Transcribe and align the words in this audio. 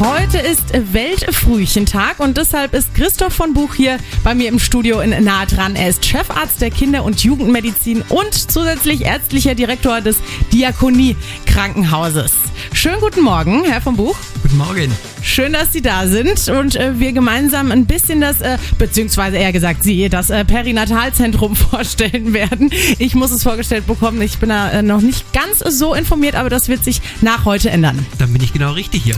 Heute 0.00 0.38
ist 0.38 0.92
Weltfrühchentag 0.92 2.20
und 2.20 2.36
deshalb 2.36 2.72
ist 2.72 2.94
Christoph 2.94 3.32
von 3.32 3.52
Buch 3.52 3.74
hier 3.74 3.98
bei 4.22 4.32
mir 4.32 4.48
im 4.48 4.60
Studio 4.60 5.00
in 5.00 5.10
Nahe 5.24 5.46
dran. 5.46 5.74
Er 5.74 5.88
ist 5.88 6.06
Chefarzt 6.06 6.60
der 6.60 6.70
Kinder- 6.70 7.02
und 7.02 7.24
Jugendmedizin 7.24 8.04
und 8.08 8.32
zusätzlich 8.32 9.04
ärztlicher 9.04 9.56
Direktor 9.56 10.00
des 10.00 10.18
Diakonie 10.52 11.16
Krankenhauses. 11.46 12.32
Schönen 12.72 13.00
guten 13.00 13.22
Morgen, 13.22 13.64
Herr 13.64 13.80
von 13.80 13.96
Buch. 13.96 14.16
Guten 14.42 14.58
Morgen. 14.58 14.92
Schön, 15.22 15.52
dass 15.52 15.72
Sie 15.72 15.82
da 15.82 16.06
sind 16.06 16.48
und 16.48 16.76
äh, 16.76 16.98
wir 16.98 17.12
gemeinsam 17.12 17.72
ein 17.72 17.86
bisschen 17.86 18.20
das, 18.20 18.40
äh, 18.40 18.56
beziehungsweise 18.78 19.36
eher 19.36 19.52
gesagt 19.52 19.82
Sie, 19.82 20.08
das 20.08 20.30
äh, 20.30 20.44
Perinatalzentrum 20.44 21.56
vorstellen 21.56 22.32
werden. 22.32 22.70
Ich 22.98 23.14
muss 23.14 23.30
es 23.30 23.42
vorgestellt 23.42 23.86
bekommen. 23.86 24.22
Ich 24.22 24.38
bin 24.38 24.48
da 24.48 24.70
äh, 24.70 24.82
noch 24.82 25.00
nicht 25.00 25.32
ganz 25.32 25.58
so 25.58 25.92
informiert, 25.94 26.34
aber 26.36 26.50
das 26.50 26.68
wird 26.68 26.84
sich 26.84 27.00
nach 27.20 27.44
heute 27.44 27.70
ändern. 27.70 28.06
Dann 28.18 28.32
bin 28.32 28.42
ich 28.42 28.52
genau 28.52 28.72
richtig 28.72 29.02
hier. 29.02 29.16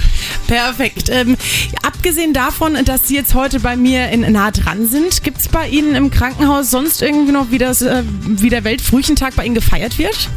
Perfekt. 0.77 1.09
Ähm, 1.11 1.37
abgesehen 1.83 2.33
davon, 2.33 2.77
dass 2.85 3.09
Sie 3.09 3.17
jetzt 3.17 3.35
heute 3.35 3.59
bei 3.59 3.77
mir 3.77 4.09
in 4.11 4.21
nah 4.21 4.53
dran 4.53 4.87
sind, 4.87 5.25
gibt 5.25 5.39
es 5.39 5.49
bei 5.49 5.67
Ihnen 5.67 5.97
im 5.97 6.13
Krankenhaus 6.13 6.71
sonst 6.71 7.03
irgendwie 7.03 7.33
noch, 7.33 7.51
wie, 7.51 7.59
das, 7.59 7.83
äh, 7.83 8.05
wie 8.25 8.51
der 8.51 8.63
Weltfrühchentag 8.63 9.35
bei 9.35 9.45
Ihnen 9.45 9.57
gefeiert 9.57 9.99
wird? 9.99 10.29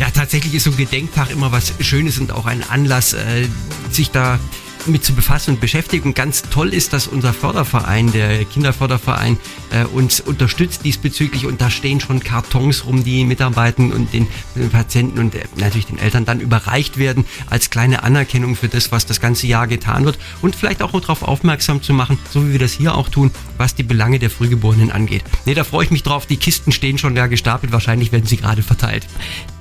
Ja, 0.00 0.08
tatsächlich 0.10 0.54
ist 0.54 0.64
so 0.64 0.70
ein 0.70 0.78
Gedenktag 0.78 1.30
immer 1.30 1.52
was 1.52 1.74
Schönes 1.80 2.18
und 2.18 2.32
auch 2.32 2.46
ein 2.46 2.64
Anlass, 2.70 3.12
äh, 3.12 3.46
sich 3.90 4.10
da 4.10 4.38
mit 4.86 5.04
zu 5.04 5.14
befassen 5.14 5.54
und 5.54 5.60
beschäftigen. 5.60 6.14
Ganz 6.14 6.42
toll 6.42 6.72
ist, 6.74 6.92
dass 6.92 7.06
unser 7.06 7.32
Förderverein, 7.32 8.12
der 8.12 8.44
Kinderförderverein, 8.44 9.38
äh, 9.70 9.84
uns 9.84 10.20
unterstützt 10.20 10.84
diesbezüglich 10.84 11.46
und 11.46 11.60
da 11.60 11.70
stehen 11.70 12.00
schon 12.00 12.20
Kartons 12.20 12.84
rum, 12.86 13.04
die 13.04 13.24
Mitarbeitern 13.24 13.92
und 13.92 14.12
den, 14.12 14.26
den 14.54 14.70
Patienten 14.70 15.18
und 15.18 15.34
äh, 15.34 15.44
natürlich 15.56 15.86
den 15.86 15.98
Eltern 15.98 16.24
dann 16.24 16.40
überreicht 16.40 16.98
werden 16.98 17.24
als 17.48 17.70
kleine 17.70 18.02
Anerkennung 18.02 18.56
für 18.56 18.68
das, 18.68 18.92
was 18.92 19.06
das 19.06 19.20
ganze 19.20 19.46
Jahr 19.46 19.66
getan 19.66 20.04
wird 20.04 20.18
und 20.40 20.56
vielleicht 20.56 20.82
auch 20.82 20.92
darauf 21.00 21.22
aufmerksam 21.22 21.82
zu 21.82 21.92
machen, 21.92 22.18
so 22.30 22.46
wie 22.46 22.52
wir 22.52 22.58
das 22.58 22.72
hier 22.72 22.94
auch 22.94 23.08
tun, 23.08 23.30
was 23.58 23.74
die 23.74 23.82
Belange 23.82 24.18
der 24.18 24.30
Frühgeborenen 24.30 24.90
angeht. 24.90 25.22
Nee, 25.44 25.54
da 25.54 25.64
freue 25.64 25.84
ich 25.84 25.90
mich 25.90 26.02
drauf. 26.02 26.26
Die 26.26 26.36
Kisten 26.36 26.72
stehen 26.72 26.98
schon 26.98 27.14
da 27.14 27.26
gestapelt. 27.26 27.72
Wahrscheinlich 27.72 28.12
werden 28.12 28.26
sie 28.26 28.36
gerade 28.36 28.62
verteilt. 28.62 29.06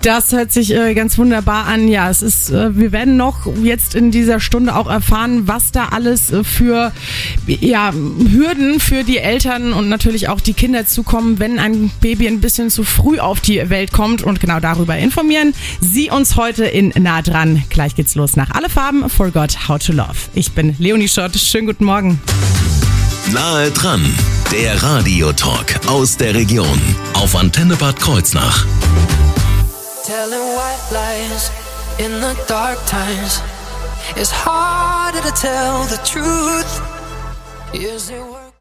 Das 0.02 0.31
hört 0.31 0.52
sich 0.52 0.73
äh, 0.73 0.94
ganz 0.95 1.17
wunderbar 1.17 1.66
an. 1.66 1.88
Ja, 1.88 2.09
es 2.09 2.22
ist, 2.23 2.50
äh, 2.50 2.75
wir 2.75 2.91
werden 2.91 3.17
noch 3.17 3.45
jetzt 3.61 3.94
in 3.94 4.09
dieser 4.09 4.39
Stunde 4.39 4.75
auch 4.75 4.89
erfahren, 4.89 5.10
was 5.11 5.71
da 5.71 5.89
alles 5.89 6.31
äh, 6.31 6.43
für 6.43 6.91
ja, 7.45 7.91
Hürden 7.91 8.79
für 8.79 9.03
die 9.03 9.17
Eltern 9.17 9.73
und 9.73 9.89
natürlich 9.89 10.29
auch 10.29 10.39
die 10.39 10.53
Kinder 10.53 10.85
zukommen, 10.85 11.39
wenn 11.39 11.59
ein 11.59 11.91
Baby 11.99 12.27
ein 12.27 12.39
bisschen 12.39 12.69
zu 12.69 12.83
früh 12.83 13.19
auf 13.19 13.41
die 13.41 13.69
Welt 13.69 13.91
kommt 13.91 14.23
und 14.23 14.39
genau 14.39 14.59
darüber 14.59 14.97
informieren. 14.97 15.53
Sie 15.81 16.09
uns 16.09 16.37
heute 16.37 16.65
in 16.65 16.93
Nah 16.97 17.21
dran. 17.21 17.63
Gleich 17.69 17.95
geht's 17.95 18.15
los 18.15 18.35
nach 18.35 18.51
Alle 18.51 18.69
Farben. 18.69 19.09
Forgot 19.09 19.67
How 19.67 19.77
to 19.79 19.91
Love. 19.91 20.15
Ich 20.33 20.53
bin 20.53 20.75
Leonie 20.79 21.07
Schott. 21.07 21.35
Schönen 21.35 21.67
guten 21.67 21.85
Morgen. 21.85 22.21
Nahe 23.33 23.71
dran, 23.71 24.01
der 24.51 24.81
Radiotalk 24.81 25.87
aus 25.87 26.17
der 26.17 26.33
Region 26.33 26.81
auf 27.13 27.35
Antenne 27.35 27.75
Bad 27.75 27.99
Kreuznach. 27.99 28.65
Telling 30.05 30.39
white 30.55 30.91
lies 30.91 31.51
in 31.97 32.11
the 32.21 32.35
dark 32.47 32.77
times. 32.87 33.41
It's 34.16 34.31
harder 34.31 35.21
to 35.21 35.31
tell 35.31 35.83
the 35.85 35.99
truth. 36.03 36.81
Is 37.73 38.09
it 38.09 38.21
work? 38.21 38.53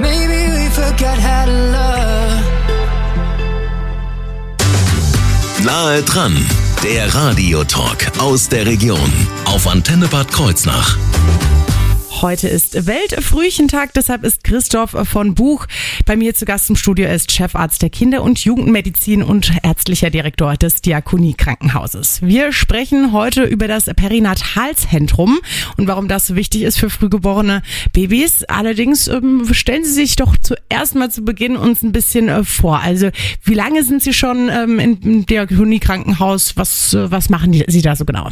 Maybe 0.00 0.38
we 0.56 0.68
forgot 0.70 1.18
how 1.18 1.44
to 1.46 1.52
love. 1.76 2.62
Nahe 5.64 6.02
dran, 6.02 6.34
der 6.82 7.14
Radiotalk 7.14 8.18
aus 8.18 8.48
der 8.48 8.66
Region 8.66 9.12
auf 9.44 9.66
Antenne 9.66 10.08
Bad 10.08 10.32
Kreuznach. 10.32 10.96
Heute 12.22 12.46
ist 12.46 12.86
Weltfrühchentag, 12.86 13.94
deshalb 13.94 14.22
ist 14.22 14.44
Christoph 14.44 14.94
von 15.08 15.34
Buch 15.34 15.66
bei 16.06 16.14
mir 16.14 16.36
zu 16.36 16.44
Gast 16.44 16.70
im 16.70 16.76
Studio. 16.76 17.06
Er 17.06 17.16
ist 17.16 17.32
Chefarzt 17.32 17.82
der 17.82 17.90
Kinder- 17.90 18.22
und 18.22 18.38
Jugendmedizin 18.44 19.24
und 19.24 19.50
ärztlicher 19.64 20.08
Direktor 20.08 20.56
des 20.56 20.82
Diakonie 20.82 21.34
Krankenhauses. 21.34 22.22
Wir 22.22 22.52
sprechen 22.52 23.10
heute 23.10 23.42
über 23.42 23.66
das 23.66 23.86
Perinatalzentrum 23.86 25.40
und 25.76 25.88
warum 25.88 26.06
das 26.06 26.36
wichtig 26.36 26.62
ist 26.62 26.78
für 26.78 26.90
frühgeborene 26.90 27.60
Babys. 27.92 28.44
Allerdings 28.44 29.08
ähm, 29.08 29.48
stellen 29.50 29.84
Sie 29.84 29.92
sich 29.92 30.14
doch 30.14 30.36
zuerst 30.40 30.94
mal 30.94 31.10
zu 31.10 31.22
Beginn 31.24 31.56
uns 31.56 31.82
ein 31.82 31.90
bisschen 31.90 32.28
äh, 32.28 32.44
vor. 32.44 32.82
Also 32.82 33.10
wie 33.42 33.54
lange 33.54 33.82
sind 33.82 34.00
Sie 34.00 34.12
schon 34.12 34.48
ähm, 34.48 34.78
im 34.78 35.26
Diakonie 35.26 35.80
Krankenhaus? 35.80 36.56
Was, 36.56 36.94
äh, 36.94 37.10
was 37.10 37.30
machen 37.30 37.64
Sie 37.66 37.82
da 37.82 37.96
so 37.96 38.04
genau? 38.04 38.30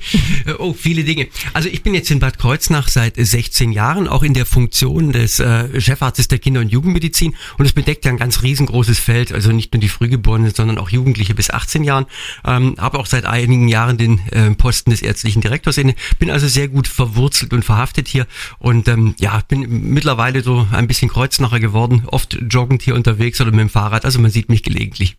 oh, 0.58 0.74
viele 0.74 1.04
Dinge. 1.04 1.28
Also 1.54 1.70
ich 1.70 1.82
bin 1.82 1.94
jetzt 1.94 2.10
in 2.10 2.18
Bad 2.18 2.36
Kreuznach 2.36 2.88
seit 2.88 3.16
16 3.30 3.72
Jahren, 3.72 4.08
auch 4.08 4.22
in 4.22 4.34
der 4.34 4.46
Funktion 4.46 5.12
des 5.12 5.40
äh, 5.40 5.80
Chefarztes 5.80 6.28
der 6.28 6.38
Kinder- 6.38 6.60
und 6.60 6.70
Jugendmedizin. 6.70 7.34
Und 7.58 7.66
es 7.66 7.72
bedeckt 7.72 8.04
ja 8.04 8.10
ein 8.10 8.16
ganz 8.16 8.42
riesengroßes 8.42 8.98
Feld, 8.98 9.32
also 9.32 9.52
nicht 9.52 9.72
nur 9.72 9.80
die 9.80 9.88
Frühgeborenen, 9.88 10.52
sondern 10.54 10.78
auch 10.78 10.90
Jugendliche 10.90 11.34
bis 11.34 11.50
18 11.50 11.84
Jahren. 11.84 12.06
Ähm, 12.44 12.74
habe 12.78 12.98
auch 12.98 13.06
seit 13.06 13.24
einigen 13.24 13.68
Jahren 13.68 13.98
den 13.98 14.20
äh, 14.30 14.50
Posten 14.54 14.90
des 14.90 15.02
ärztlichen 15.02 15.40
Direktors 15.40 15.78
inne. 15.78 15.94
Bin 16.18 16.30
also 16.30 16.48
sehr 16.48 16.68
gut 16.68 16.88
verwurzelt 16.88 17.52
und 17.52 17.64
verhaftet 17.64 18.08
hier. 18.08 18.26
Und 18.58 18.88
ähm, 18.88 19.14
ja, 19.18 19.42
bin 19.48 19.92
mittlerweile 19.92 20.42
so 20.42 20.66
ein 20.72 20.86
bisschen 20.86 21.08
Kreuznacher 21.08 21.60
geworden, 21.60 22.04
oft 22.06 22.38
joggend 22.50 22.82
hier 22.82 22.94
unterwegs 22.94 23.40
oder 23.40 23.50
mit 23.50 23.60
dem 23.60 23.70
Fahrrad. 23.70 24.04
Also 24.04 24.20
man 24.20 24.30
sieht 24.30 24.48
mich 24.48 24.62
gelegentlich. 24.62 25.16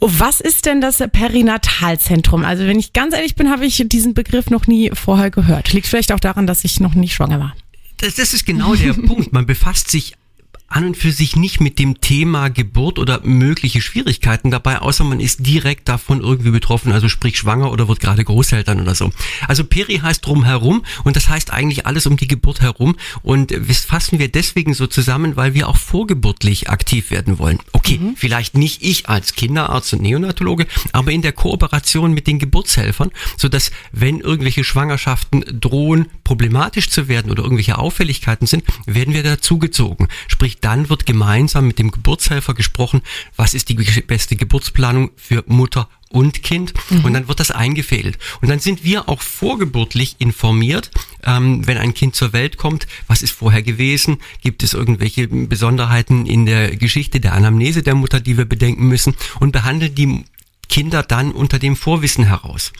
Was 0.00 0.40
ist 0.40 0.66
denn 0.66 0.80
das 0.80 0.98
Perinatalzentrum? 0.98 2.44
Also 2.44 2.66
wenn 2.66 2.78
ich 2.78 2.92
ganz 2.92 3.14
ehrlich 3.14 3.34
bin, 3.34 3.50
habe 3.50 3.66
ich 3.66 3.82
diesen 3.86 4.14
Begriff 4.14 4.50
noch 4.50 4.66
nie 4.66 4.90
vorher 4.94 5.30
gehört. 5.30 5.72
Liegt 5.72 5.86
vielleicht 5.86 6.12
auch 6.12 6.20
daran, 6.20 6.46
dass 6.46 6.64
ich 6.64 6.80
noch 6.80 6.94
nicht 6.94 7.14
schwanger 7.14 7.40
war. 7.40 7.54
Das, 7.98 8.16
das 8.16 8.34
ist 8.34 8.46
genau 8.46 8.74
der 8.74 8.92
Punkt. 9.06 9.32
Man 9.32 9.46
befasst 9.46 9.90
sich 9.90 10.14
an 10.68 10.84
und 10.84 10.96
für 10.96 11.12
sich 11.12 11.36
nicht 11.36 11.60
mit 11.60 11.78
dem 11.78 12.00
Thema 12.00 12.48
Geburt 12.48 12.98
oder 12.98 13.20
mögliche 13.22 13.80
Schwierigkeiten 13.80 14.50
dabei, 14.50 14.80
außer 14.80 15.04
man 15.04 15.20
ist 15.20 15.46
direkt 15.46 15.88
davon 15.88 16.20
irgendwie 16.20 16.50
betroffen, 16.50 16.92
also 16.92 17.08
sprich 17.08 17.38
schwanger 17.38 17.70
oder 17.70 17.88
wird 17.88 18.00
gerade 18.00 18.24
Großeltern 18.24 18.80
oder 18.80 18.94
so. 18.94 19.12
Also 19.46 19.64
Peri 19.64 19.98
heißt 19.98 20.26
drumherum 20.26 20.84
und 21.04 21.16
das 21.16 21.28
heißt 21.28 21.52
eigentlich 21.52 21.86
alles 21.86 22.06
um 22.06 22.16
die 22.16 22.26
Geburt 22.26 22.60
herum 22.60 22.96
und 23.22 23.52
das 23.52 23.84
fassen 23.84 24.18
wir 24.18 24.28
deswegen 24.28 24.74
so 24.74 24.86
zusammen, 24.86 25.36
weil 25.36 25.54
wir 25.54 25.68
auch 25.68 25.76
vorgeburtlich 25.76 26.68
aktiv 26.68 27.10
werden 27.10 27.38
wollen. 27.38 27.58
Okay, 27.72 27.98
mhm. 27.98 28.16
vielleicht 28.16 28.56
nicht 28.56 28.82
ich 28.82 29.08
als 29.08 29.34
Kinderarzt 29.34 29.92
und 29.92 30.02
Neonatologe, 30.02 30.66
aber 30.92 31.12
in 31.12 31.22
der 31.22 31.32
Kooperation 31.32 32.12
mit 32.12 32.26
den 32.26 32.38
Geburtshelfern, 32.38 33.12
so 33.36 33.48
dass 33.48 33.70
wenn 33.92 34.20
irgendwelche 34.20 34.64
Schwangerschaften 34.64 35.44
drohen, 35.60 36.06
problematisch 36.24 36.90
zu 36.90 37.08
werden 37.08 37.30
oder 37.30 37.44
irgendwelche 37.44 37.78
Auffälligkeiten 37.78 38.46
sind, 38.46 38.64
werden 38.86 39.14
wir 39.14 39.22
dazugezogen. 39.22 40.08
Sprich, 40.26 40.55
dann 40.60 40.88
wird 40.88 41.06
gemeinsam 41.06 41.66
mit 41.66 41.78
dem 41.78 41.90
Geburtshelfer 41.90 42.54
gesprochen, 42.54 43.02
was 43.36 43.54
ist 43.54 43.68
die 43.68 43.74
beste 43.74 44.36
Geburtsplanung 44.36 45.10
für 45.16 45.44
Mutter 45.46 45.88
und 46.08 46.42
Kind 46.42 46.72
mhm. 46.90 47.04
und 47.04 47.14
dann 47.14 47.28
wird 47.28 47.40
das 47.40 47.50
eingefädelt. 47.50 48.18
Und 48.40 48.48
dann 48.48 48.60
sind 48.60 48.84
wir 48.84 49.08
auch 49.08 49.22
vorgeburtlich 49.22 50.16
informiert, 50.18 50.90
ähm, 51.24 51.66
wenn 51.66 51.78
ein 51.78 51.94
Kind 51.94 52.14
zur 52.14 52.32
Welt 52.32 52.56
kommt, 52.56 52.86
was 53.06 53.22
ist 53.22 53.32
vorher 53.32 53.62
gewesen, 53.62 54.18
gibt 54.40 54.62
es 54.62 54.72
irgendwelche 54.72 55.28
Besonderheiten 55.28 56.26
in 56.26 56.46
der 56.46 56.76
Geschichte 56.76 57.20
der 57.20 57.34
Anamnese 57.34 57.82
der 57.82 57.94
Mutter, 57.94 58.20
die 58.20 58.38
wir 58.38 58.44
bedenken 58.44 58.86
müssen 58.86 59.14
und 59.40 59.52
behandeln 59.52 59.94
die 59.94 60.24
Kinder 60.68 61.02
dann 61.02 61.32
unter 61.32 61.58
dem 61.58 61.76
Vorwissen 61.76 62.24
heraus. 62.24 62.72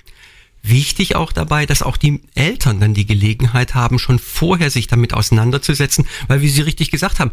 Wichtig 0.63 1.15
auch 1.15 1.31
dabei, 1.31 1.65
dass 1.65 1.83
auch 1.83 1.97
die 1.97 2.23
Eltern 2.35 2.81
dann 2.81 2.93
die 2.93 3.07
Gelegenheit 3.07 3.77
haben, 3.77 4.01
schon 4.01 4.19
vorher 4.19 4.71
sich 4.71 4.89
damit 4.89 5.15
auseinanderzusetzen, 5.15 6.09
weil 6.27 6.41
wie 6.43 6.49
Sie 6.49 6.63
richtig 6.63 6.91
gesagt 6.91 7.21
haben, 7.21 7.31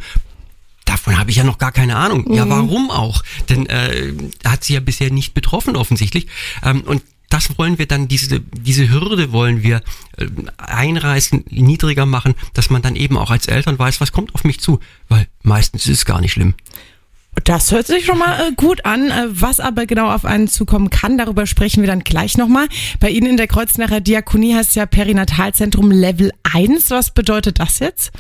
Davon 0.94 1.18
habe 1.18 1.32
ich 1.32 1.38
ja 1.38 1.44
noch 1.44 1.58
gar 1.58 1.72
keine 1.72 1.96
Ahnung. 1.96 2.26
Mhm. 2.28 2.36
Ja, 2.36 2.48
warum 2.48 2.92
auch? 2.92 3.24
Denn 3.50 3.66
äh, 3.66 4.14
hat 4.46 4.64
sie 4.64 4.76
ja 4.76 4.80
bisher 4.80 5.10
nicht 5.12 5.34
betroffen 5.34 5.76
offensichtlich. 5.76 6.28
Ähm, 6.64 6.82
und 6.82 7.02
das 7.30 7.58
wollen 7.58 7.80
wir 7.80 7.88
dann, 7.88 8.08
diese, 8.08 8.42
diese 8.42 8.92
Hürde 8.92 9.32
wollen 9.32 9.64
wir 9.64 9.82
äh, 10.18 10.28
einreißen, 10.58 11.46
niedriger 11.50 12.06
machen, 12.06 12.36
dass 12.54 12.70
man 12.70 12.84
dann 12.84 12.96
eben 12.96 13.18
auch 13.18 13.32
als 13.32 13.48
Eltern 13.48 13.80
weiß, 13.80 14.02
was 14.02 14.12
kommt 14.12 14.36
auf 14.36 14.44
mich 14.44 14.60
zu. 14.60 14.80
Weil 15.10 15.26
meistens 15.42 15.88
ist 15.88 15.98
es 15.98 16.06
gar 16.06 16.22
nicht 16.22 16.34
schlimm. 16.34 16.54
Das 17.44 17.72
hört 17.72 17.88
sich 17.88 18.06
schon 18.06 18.20
mal 18.20 18.40
äh, 18.40 18.52
gut 18.56 18.86
an. 18.86 19.10
Äh, 19.10 19.30
was 19.30 19.60
aber 19.60 19.88
genau 19.88 20.12
auf 20.12 20.26
einen 20.26 20.48
zukommen 20.48 20.92
kann, 20.92 21.18
darüber 21.18 21.48
sprechen 21.48 21.82
wir 21.82 21.88
dann 21.88 22.02
gleich 22.02 22.38
nochmal. 22.38 22.68
Bei 23.00 23.10
Ihnen 23.10 23.32
in 23.32 23.38
der 23.38 23.48
Kreuznacher 23.48 24.00
Diakonie 24.00 24.54
heißt 24.54 24.76
ja 24.76 24.86
Perinatalzentrum 24.86 25.90
Level 25.90 26.32
1. 26.44 26.92
Was 26.92 27.10
bedeutet 27.16 27.60
das 27.60 27.80
jetzt? 27.80 28.12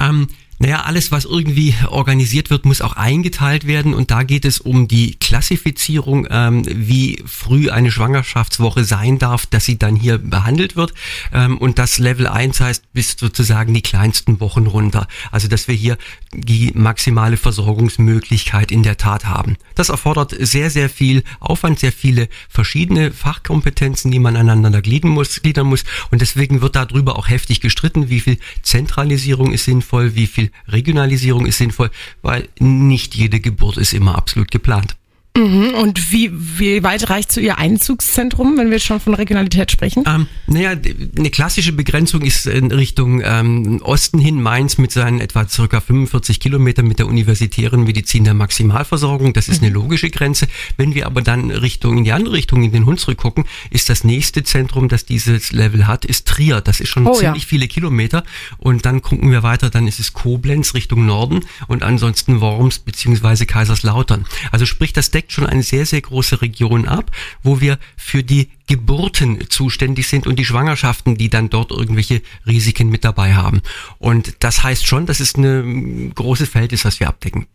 Ähm, 0.00 0.28
Naja, 0.58 0.82
alles, 0.82 1.12
was 1.12 1.26
irgendwie 1.26 1.74
organisiert 1.88 2.48
wird, 2.48 2.64
muss 2.64 2.80
auch 2.80 2.94
eingeteilt 2.94 3.66
werden. 3.66 3.92
Und 3.92 4.10
da 4.10 4.22
geht 4.22 4.46
es 4.46 4.58
um 4.58 4.88
die 4.88 5.16
Klassifizierung, 5.16 6.26
ähm, 6.30 6.64
wie 6.66 7.22
früh 7.26 7.70
eine 7.70 7.92
Schwangerschaftswoche 7.92 8.84
sein 8.84 9.18
darf, 9.18 9.44
dass 9.44 9.66
sie 9.66 9.78
dann 9.78 9.96
hier 9.96 10.16
behandelt 10.16 10.74
wird. 10.74 10.94
Ähm, 11.32 11.58
und 11.58 11.78
das 11.78 11.98
Level 11.98 12.26
1 12.26 12.60
heißt 12.60 12.84
bis 12.94 13.16
sozusagen 13.18 13.74
die 13.74 13.82
kleinsten 13.82 14.40
Wochen 14.40 14.66
runter. 14.66 15.08
Also, 15.30 15.46
dass 15.46 15.68
wir 15.68 15.74
hier 15.74 15.98
die 16.32 16.72
maximale 16.74 17.36
Versorgungsmöglichkeit 17.36 18.72
in 18.72 18.82
der 18.82 18.96
Tat 18.96 19.26
haben. 19.26 19.56
Das 19.74 19.90
erfordert 19.90 20.34
sehr, 20.38 20.70
sehr 20.70 20.88
viel 20.88 21.22
Aufwand, 21.38 21.80
sehr 21.80 21.92
viele 21.92 22.28
verschiedene 22.48 23.12
Fachkompetenzen, 23.12 24.10
die 24.10 24.18
man 24.18 24.36
aneinander 24.36 24.80
gliedern 24.80 25.10
muss. 25.10 25.42
Gliedern 25.42 25.66
muss. 25.66 25.84
Und 26.10 26.22
deswegen 26.22 26.62
wird 26.62 26.76
darüber 26.76 27.18
auch 27.18 27.28
heftig 27.28 27.60
gestritten, 27.60 28.08
wie 28.08 28.20
viel 28.20 28.38
Zentralisierung 28.62 29.52
ist 29.52 29.66
sinnvoll, 29.66 30.14
wie 30.14 30.26
viel 30.26 30.45
Regionalisierung 30.68 31.46
ist 31.46 31.58
sinnvoll, 31.58 31.90
weil 32.22 32.48
nicht 32.58 33.14
jede 33.14 33.40
Geburt 33.40 33.76
ist 33.76 33.92
immer 33.92 34.16
absolut 34.16 34.50
geplant. 34.50 34.95
Mhm. 35.36 35.74
Und 35.74 36.12
wie, 36.12 36.30
wie 36.32 36.82
weit 36.82 37.10
reicht 37.10 37.30
zu 37.30 37.40
Ihr 37.40 37.58
Einzugszentrum, 37.58 38.56
wenn 38.56 38.70
wir 38.70 38.78
schon 38.78 39.00
von 39.00 39.14
Regionalität 39.14 39.70
sprechen? 39.70 40.04
Ähm, 40.06 40.26
naja, 40.46 40.70
eine 41.18 41.30
klassische 41.30 41.72
Begrenzung 41.72 42.22
ist 42.22 42.46
in 42.46 42.70
Richtung 42.72 43.20
ähm, 43.24 43.80
Osten 43.82 44.18
hin 44.18 44.40
Mainz 44.42 44.78
mit 44.78 44.92
seinen 44.92 45.20
etwa 45.20 45.46
circa 45.48 45.80
45 45.80 46.40
Kilometern 46.40 46.86
mit 46.86 46.98
der 46.98 47.06
universitären 47.06 47.84
Medizin 47.84 48.24
der 48.24 48.34
Maximalversorgung. 48.34 49.32
Das 49.32 49.48
ist 49.48 49.62
eine 49.62 49.68
Mhm. 49.70 49.74
logische 49.76 50.10
Grenze. 50.10 50.48
Wenn 50.76 50.94
wir 50.94 51.06
aber 51.06 51.22
dann 51.22 51.50
Richtung 51.50 51.98
in 51.98 52.04
die 52.04 52.12
andere 52.12 52.34
Richtung 52.34 52.62
in 52.64 52.72
den 52.72 52.86
Hunsrück 52.86 53.18
gucken, 53.18 53.44
ist 53.70 53.88
das 53.88 54.04
nächste 54.04 54.42
Zentrum, 54.42 54.88
das 54.88 55.04
dieses 55.04 55.52
Level 55.52 55.86
hat, 55.86 56.04
ist 56.04 56.26
Trier. 56.26 56.60
Das 56.60 56.80
ist 56.80 56.88
schon 56.88 57.06
Oh, 57.06 57.12
ja. 57.14 57.20
ziemlich 57.20 57.46
viele 57.46 57.68
Kilometer. 57.68 58.24
Und 58.58 58.86
dann 58.86 59.02
gucken 59.02 59.30
wir 59.30 59.42
weiter, 59.42 59.70
dann 59.70 59.86
ist 59.86 60.00
es 60.00 60.12
Koblenz 60.12 60.74
Richtung 60.74 61.06
Norden 61.06 61.40
und 61.68 61.82
ansonsten 61.82 62.40
Worms 62.40 62.78
beziehungsweise 62.78 63.46
Kaiserslautern. 63.46 64.24
Also 64.50 64.66
sprich, 64.66 64.92
das 64.92 65.10
deckt 65.10 65.25
schon 65.28 65.46
eine 65.46 65.62
sehr, 65.62 65.86
sehr 65.86 66.00
große 66.00 66.42
Region 66.42 66.86
ab, 66.86 67.10
wo 67.42 67.60
wir 67.60 67.78
für 67.96 68.22
die 68.22 68.50
Geburten 68.66 69.48
zuständig 69.48 70.08
sind 70.08 70.26
und 70.26 70.38
die 70.38 70.44
Schwangerschaften, 70.44 71.16
die 71.16 71.30
dann 71.30 71.50
dort 71.50 71.70
irgendwelche 71.70 72.22
Risiken 72.46 72.88
mit 72.88 73.04
dabei 73.04 73.34
haben. 73.34 73.62
Und 73.98 74.36
das 74.40 74.62
heißt 74.62 74.86
schon, 74.86 75.06
dass 75.06 75.20
es 75.20 75.36
ein 75.36 76.14
großes 76.14 76.48
Feld 76.48 76.72
ist, 76.72 76.84
was 76.84 76.98
wir 77.00 77.08
abdecken. 77.08 77.46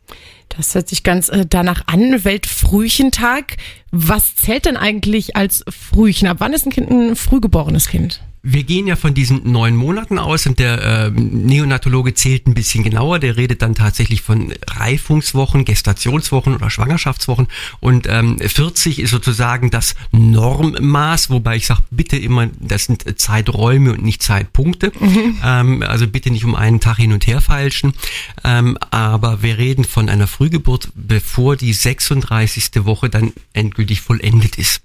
Das 0.50 0.76
hört 0.76 0.90
sich 0.90 1.04
ganz 1.04 1.30
äh, 1.30 1.46
danach 1.48 1.88
an. 1.88 2.24
Weltfrühchentag. 2.24 3.58
Was 3.92 4.36
zählt 4.36 4.66
denn 4.66 4.78
eigentlich 4.78 5.36
als 5.36 5.64
Frühchen? 5.70 6.28
Ab 6.28 6.38
wann 6.40 6.54
ist 6.54 6.66
ein 6.66 6.72
Kind 6.72 6.90
ein 6.90 7.16
frühgeborenes 7.16 7.88
Kind? 7.88 8.22
Wir 8.44 8.64
gehen 8.64 8.88
ja 8.88 8.96
von 8.96 9.14
diesen 9.14 9.52
neun 9.52 9.76
Monaten 9.76 10.18
aus 10.18 10.48
und 10.48 10.58
der 10.58 10.82
äh, 10.82 11.12
Neonatologe 11.12 12.16
zählt 12.16 12.48
ein 12.48 12.56
bisschen 12.56 12.84
genauer. 12.84 13.20
Der 13.20 13.38
redet 13.38 13.62
dann 13.62 13.76
tatsächlich 13.76 14.24
von 14.24 14.52
Reifungswochen, 14.68 15.64
Gestationswochen 15.64 16.56
oder 16.56 16.72
Schwangerschaftswochen. 16.72 17.48
Und 17.82 18.08
ähm, 18.10 18.40
40 18.40 18.98
ist 18.98 19.12
sozusagen 19.12 19.70
das 19.70 19.94
Normmaß, 20.12 21.30
wobei 21.30 21.58
ich 21.58 21.68
sage, 21.68 21.84
bitte 21.92 22.18
immer, 22.18 22.48
das 22.60 22.86
sind 22.86 23.20
Zeiträume 23.20 23.94
und 23.94 24.04
nicht 24.04 24.24
Zeitpunkte. 24.24 24.92
Ähm, 25.44 25.84
also 25.84 26.08
bitte 26.08 26.30
nicht 26.30 26.46
um 26.46 26.56
einen 26.56 26.80
Tag 26.80 26.98
hin 26.98 27.14
und 27.14 27.26
her 27.26 27.42
feilschen. 27.42 27.94
Ähm, 28.44 28.78
aber 28.92 29.42
wir 29.42 29.58
reden 29.58 29.86
von 29.86 30.10
einer 30.10 30.28
Frühgeburt, 30.28 30.90
bevor 30.94 31.56
die 31.56 31.74
36. 31.74 32.86
Woche 32.86 33.10
dann 33.10 33.34
endgültig 33.54 34.02
vollendet 34.02 34.58
ist. 34.58 34.82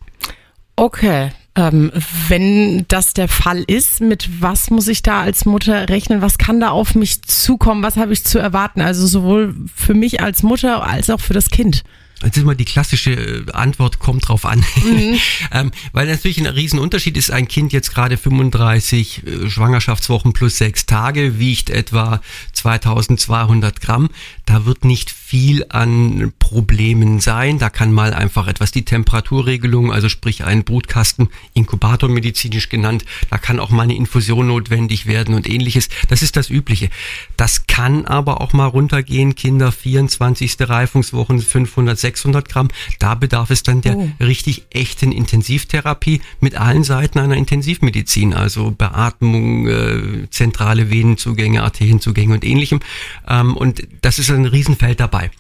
Okay. 0.77 1.31
Ähm, 1.57 1.91
wenn 2.29 2.87
das 2.89 3.15
der 3.15 3.29
Fall 3.29 3.65
ist, 3.67 4.03
mit 4.03 4.29
was 4.43 4.71
muss 4.71 4.89
ich 4.89 5.03
da 5.03 5.23
als 5.23 5.47
Mutter 5.47 5.89
rechnen? 5.89 6.21
Was 6.21 6.37
kann 6.37 6.61
da 6.61 6.69
auf 6.69 6.95
mich 6.95 7.23
zukommen? 7.23 7.83
Was 7.83 7.97
habe 7.97 8.13
ich 8.13 8.25
zu 8.25 8.39
erwarten? 8.39 8.83
Also 8.83 9.07
sowohl 9.07 9.55
für 9.75 9.95
mich 9.95 10.21
als 10.21 10.43
Mutter 10.43 10.85
als 10.87 11.09
auch 11.09 11.21
für 11.21 11.33
das 11.33 11.49
Kind. 11.49 11.83
Jetzt 12.23 12.39
ist 12.39 12.45
mal 12.45 12.57
die 12.57 12.65
klassische 12.65 13.13
äh, 13.13 13.53
Antwort, 13.53 13.99
kommt 13.99 14.29
drauf 14.29 14.47
an. 14.47 14.65
ähm, 15.53 15.71
weil 15.93 16.07
natürlich 16.07 16.39
ein 16.39 16.47
Riesenunterschied 16.47 17.17
ist, 17.17 17.31
ein 17.31 17.47
Kind 17.47 17.75
jetzt 17.75 17.95
gerade 17.95 18.17
35 18.17 19.27
äh, 19.27 19.51
Schwangerschaftswochen 19.51 20.33
plus 20.33 20.57
sechs 20.57 20.87
Tage, 20.87 21.39
wiegt 21.39 21.69
etwa 21.69 22.23
2200 22.55 23.83
Gramm. 23.83 24.09
Da 24.47 24.65
wird 24.65 24.85
nicht 24.85 25.11
viel 25.11 25.67
an 25.69 26.33
Problemen 26.39 27.19
sein. 27.19 27.59
Da 27.59 27.69
kann 27.69 27.93
mal 27.93 28.15
einfach 28.15 28.47
etwas 28.47 28.71
die 28.71 28.85
Temperaturregelung, 28.85 29.93
also 29.93 30.09
sprich 30.09 30.45
ein 30.45 30.63
Brutkasten, 30.63 31.29
Inkubator 31.53 32.09
medizinisch 32.09 32.69
genannt, 32.69 33.05
da 33.29 33.39
kann 33.39 33.59
auch 33.59 33.71
mal 33.71 33.83
eine 33.83 33.97
Infusion 33.97 34.47
notwendig 34.47 35.07
werden 35.07 35.35
und 35.35 35.49
ähnliches. 35.49 35.89
Das 36.09 36.23
ist 36.23 36.37
das 36.37 36.49
Übliche. 36.49 36.91
Das 37.37 37.67
kann 37.67 38.05
aber 38.07 38.41
auch 38.41 38.53
mal 38.53 38.67
runtergehen, 38.67 39.35
Kinder 39.35 39.73
24. 39.73 40.57
Reifungswochen 40.61 41.41
500, 41.41 41.99
600 41.99 42.49
Gramm. 42.49 42.69
Da 43.01 43.17
bedarf 43.17 43.51
es 43.51 43.63
dann 43.65 43.81
der 43.81 43.97
Oh. 43.97 44.11
richtig 44.21 44.67
echten 44.71 45.11
Intensivtherapie 45.11 46.21
mit 46.41 46.55
allen 46.55 46.85
Seiten 46.85 47.19
einer 47.19 47.37
Intensivmedizin, 47.37 48.33
also 48.35 48.71
Beatmung, 48.71 49.67
äh, 49.67 50.31
zentrale 50.31 50.91
Venenzugänge, 50.91 51.63
Arterienzugänge 51.63 52.35
und 52.35 52.45
ähnlichem. 52.45 52.81
Ähm, 53.27 53.57
und 53.57 53.83
das 54.03 54.19
ist 54.21 54.31
ein 54.37 54.47
Riesenfeld 54.47 55.01
dabei. 55.01 55.31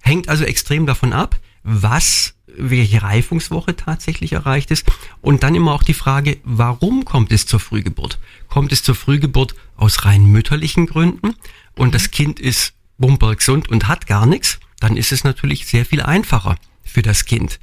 Hängt 0.00 0.28
also 0.28 0.44
extrem 0.44 0.86
davon 0.86 1.12
ab, 1.12 1.38
was 1.62 2.34
welche 2.56 3.02
Reifungswoche 3.02 3.76
tatsächlich 3.76 4.32
erreicht 4.32 4.70
ist. 4.70 4.86
Und 5.20 5.42
dann 5.42 5.54
immer 5.54 5.72
auch 5.72 5.82
die 5.82 5.94
Frage, 5.94 6.38
warum 6.44 7.04
kommt 7.04 7.32
es 7.32 7.46
zur 7.46 7.60
Frühgeburt? 7.60 8.18
Kommt 8.48 8.72
es 8.72 8.82
zur 8.82 8.94
Frühgeburt 8.94 9.54
aus 9.76 10.04
rein 10.04 10.26
mütterlichen 10.26 10.86
Gründen 10.86 11.34
und 11.74 11.94
das 11.94 12.10
Kind 12.10 12.38
ist 12.38 12.74
bumpergesund 12.98 13.68
und 13.68 13.88
hat 13.88 14.06
gar 14.06 14.26
nichts? 14.26 14.60
Dann 14.78 14.96
ist 14.96 15.12
es 15.12 15.24
natürlich 15.24 15.66
sehr 15.66 15.84
viel 15.84 16.02
einfacher 16.02 16.56
für 16.84 17.02
das 17.02 17.24
Kind. 17.24 17.58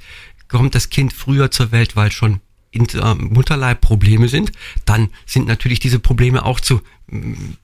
Kommt 0.48 0.74
das 0.74 0.90
Kind 0.90 1.12
früher 1.12 1.50
zur 1.50 1.72
Welt, 1.72 1.96
weil 1.96 2.12
schon 2.12 2.40
in 2.70 2.86
der 2.86 3.14
Mutterleib 3.14 3.80
Probleme 3.80 4.28
sind, 4.28 4.50
dann 4.86 5.10
sind 5.26 5.46
natürlich 5.46 5.78
diese 5.78 5.98
Probleme 5.98 6.44
auch 6.44 6.58
zu 6.58 6.80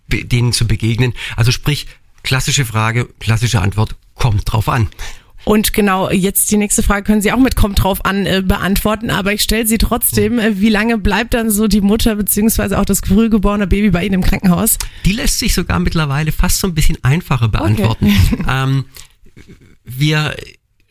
denen 0.06 0.52
zu 0.52 0.66
begegnen. 0.66 1.14
Also 1.34 1.50
sprich, 1.50 1.86
klassische 2.28 2.66
Frage, 2.66 3.08
klassische 3.20 3.62
Antwort, 3.62 3.96
kommt 4.14 4.52
drauf 4.52 4.68
an. 4.68 4.88
Und 5.44 5.72
genau, 5.72 6.10
jetzt 6.10 6.50
die 6.50 6.58
nächste 6.58 6.82
Frage 6.82 7.04
können 7.04 7.22
Sie 7.22 7.32
auch 7.32 7.38
mit 7.38 7.56
kommt 7.56 7.82
drauf 7.82 8.04
an 8.04 8.26
äh, 8.26 8.42
beantworten, 8.44 9.08
aber 9.08 9.32
ich 9.32 9.40
stelle 9.40 9.66
sie 9.66 9.78
trotzdem. 9.78 10.38
Äh, 10.38 10.60
wie 10.60 10.68
lange 10.68 10.98
bleibt 10.98 11.32
dann 11.32 11.50
so 11.50 11.68
die 11.68 11.80
Mutter 11.80 12.16
beziehungsweise 12.16 12.78
auch 12.78 12.84
das 12.84 13.00
frühgeborene 13.00 13.66
Baby 13.66 13.90
bei 13.90 14.04
Ihnen 14.04 14.16
im 14.16 14.22
Krankenhaus? 14.22 14.76
Die 15.06 15.12
lässt 15.12 15.38
sich 15.38 15.54
sogar 15.54 15.78
mittlerweile 15.78 16.30
fast 16.30 16.60
so 16.60 16.66
ein 16.66 16.74
bisschen 16.74 17.02
einfacher 17.02 17.48
beantworten. 17.48 18.14
Ähm, 18.46 18.84
wir 19.84 20.36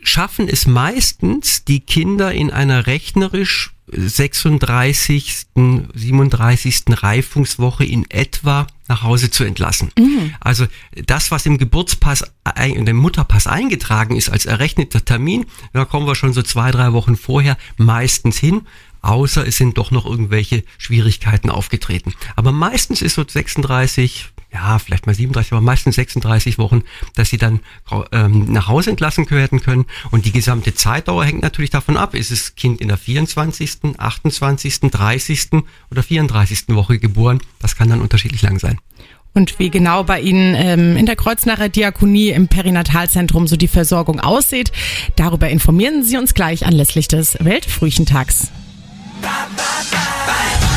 schaffen 0.01 0.47
es 0.49 0.65
meistens, 0.65 1.65
die 1.65 1.81
Kinder 1.81 2.31
in 2.31 2.49
einer 2.49 2.87
rechnerisch 2.87 3.73
36., 3.91 5.45
37. 5.55 6.83
Reifungswoche 6.89 7.85
in 7.85 8.09
etwa 8.09 8.67
nach 8.87 9.03
Hause 9.03 9.29
zu 9.29 9.43
entlassen. 9.43 9.91
Also 10.39 10.65
das, 11.05 11.31
was 11.31 11.45
im 11.45 11.57
Geburtspass, 11.57 12.23
in 12.63 12.85
dem 12.85 12.97
Mutterpass 12.97 13.47
eingetragen 13.47 14.15
ist 14.15 14.29
als 14.29 14.45
errechneter 14.45 15.03
Termin, 15.03 15.45
da 15.73 15.85
kommen 15.85 16.07
wir 16.07 16.15
schon 16.15 16.33
so 16.33 16.41
zwei, 16.41 16.71
drei 16.71 16.93
Wochen 16.93 17.15
vorher 17.15 17.57
meistens 17.77 18.37
hin, 18.37 18.61
außer 19.01 19.47
es 19.47 19.57
sind 19.57 19.77
doch 19.77 19.91
noch 19.91 20.05
irgendwelche 20.05 20.63
Schwierigkeiten 20.77 21.49
aufgetreten. 21.49 22.13
Aber 22.35 22.51
meistens 22.51 23.01
ist 23.01 23.15
so 23.15 23.25
36, 23.27 24.27
ja, 24.57 24.79
vielleicht 24.79 25.05
mal 25.05 25.13
37, 25.13 25.53
aber 25.53 25.61
meistens 25.61 25.95
36 25.95 26.57
Wochen, 26.57 26.83
dass 27.15 27.29
sie 27.29 27.37
dann 27.37 27.59
ähm, 28.11 28.51
nach 28.51 28.67
Hause 28.67 28.89
entlassen 28.89 29.29
werden 29.29 29.61
können. 29.61 29.85
Und 30.11 30.25
die 30.25 30.31
gesamte 30.31 30.73
Zeitdauer 30.73 31.25
hängt 31.25 31.41
natürlich 31.41 31.69
davon 31.69 31.95
ab, 31.95 32.15
ist 32.15 32.31
das 32.31 32.55
Kind 32.55 32.81
in 32.81 32.87
der 32.87 32.97
24., 32.97 33.97
28., 33.97 34.79
30. 34.79 35.49
oder 35.91 36.03
34. 36.03 36.69
Woche 36.69 36.97
geboren. 36.97 37.39
Das 37.59 37.75
kann 37.75 37.89
dann 37.89 38.01
unterschiedlich 38.01 38.41
lang 38.41 38.59
sein. 38.59 38.79
Und 39.33 39.59
wie 39.59 39.69
genau 39.69 40.03
bei 40.03 40.19
Ihnen 40.19 40.55
ähm, 40.55 40.97
in 40.97 41.05
der 41.05 41.15
Kreuznacher 41.15 41.69
Diakonie 41.69 42.29
im 42.29 42.47
Perinatalzentrum 42.47 43.45
so 43.45 43.55
die 43.55 43.67
Versorgung 43.67 44.19
aussieht, 44.19 44.71
darüber 45.15 45.49
informieren 45.49 46.03
Sie 46.03 46.17
uns 46.17 46.33
gleich 46.33 46.65
anlässlich 46.65 47.07
des 47.07 47.37
Weltfrühchentags. 47.39 48.51
Spaceships 49.21 49.97
fly. 50.25 50.47
Buck 50.61 50.76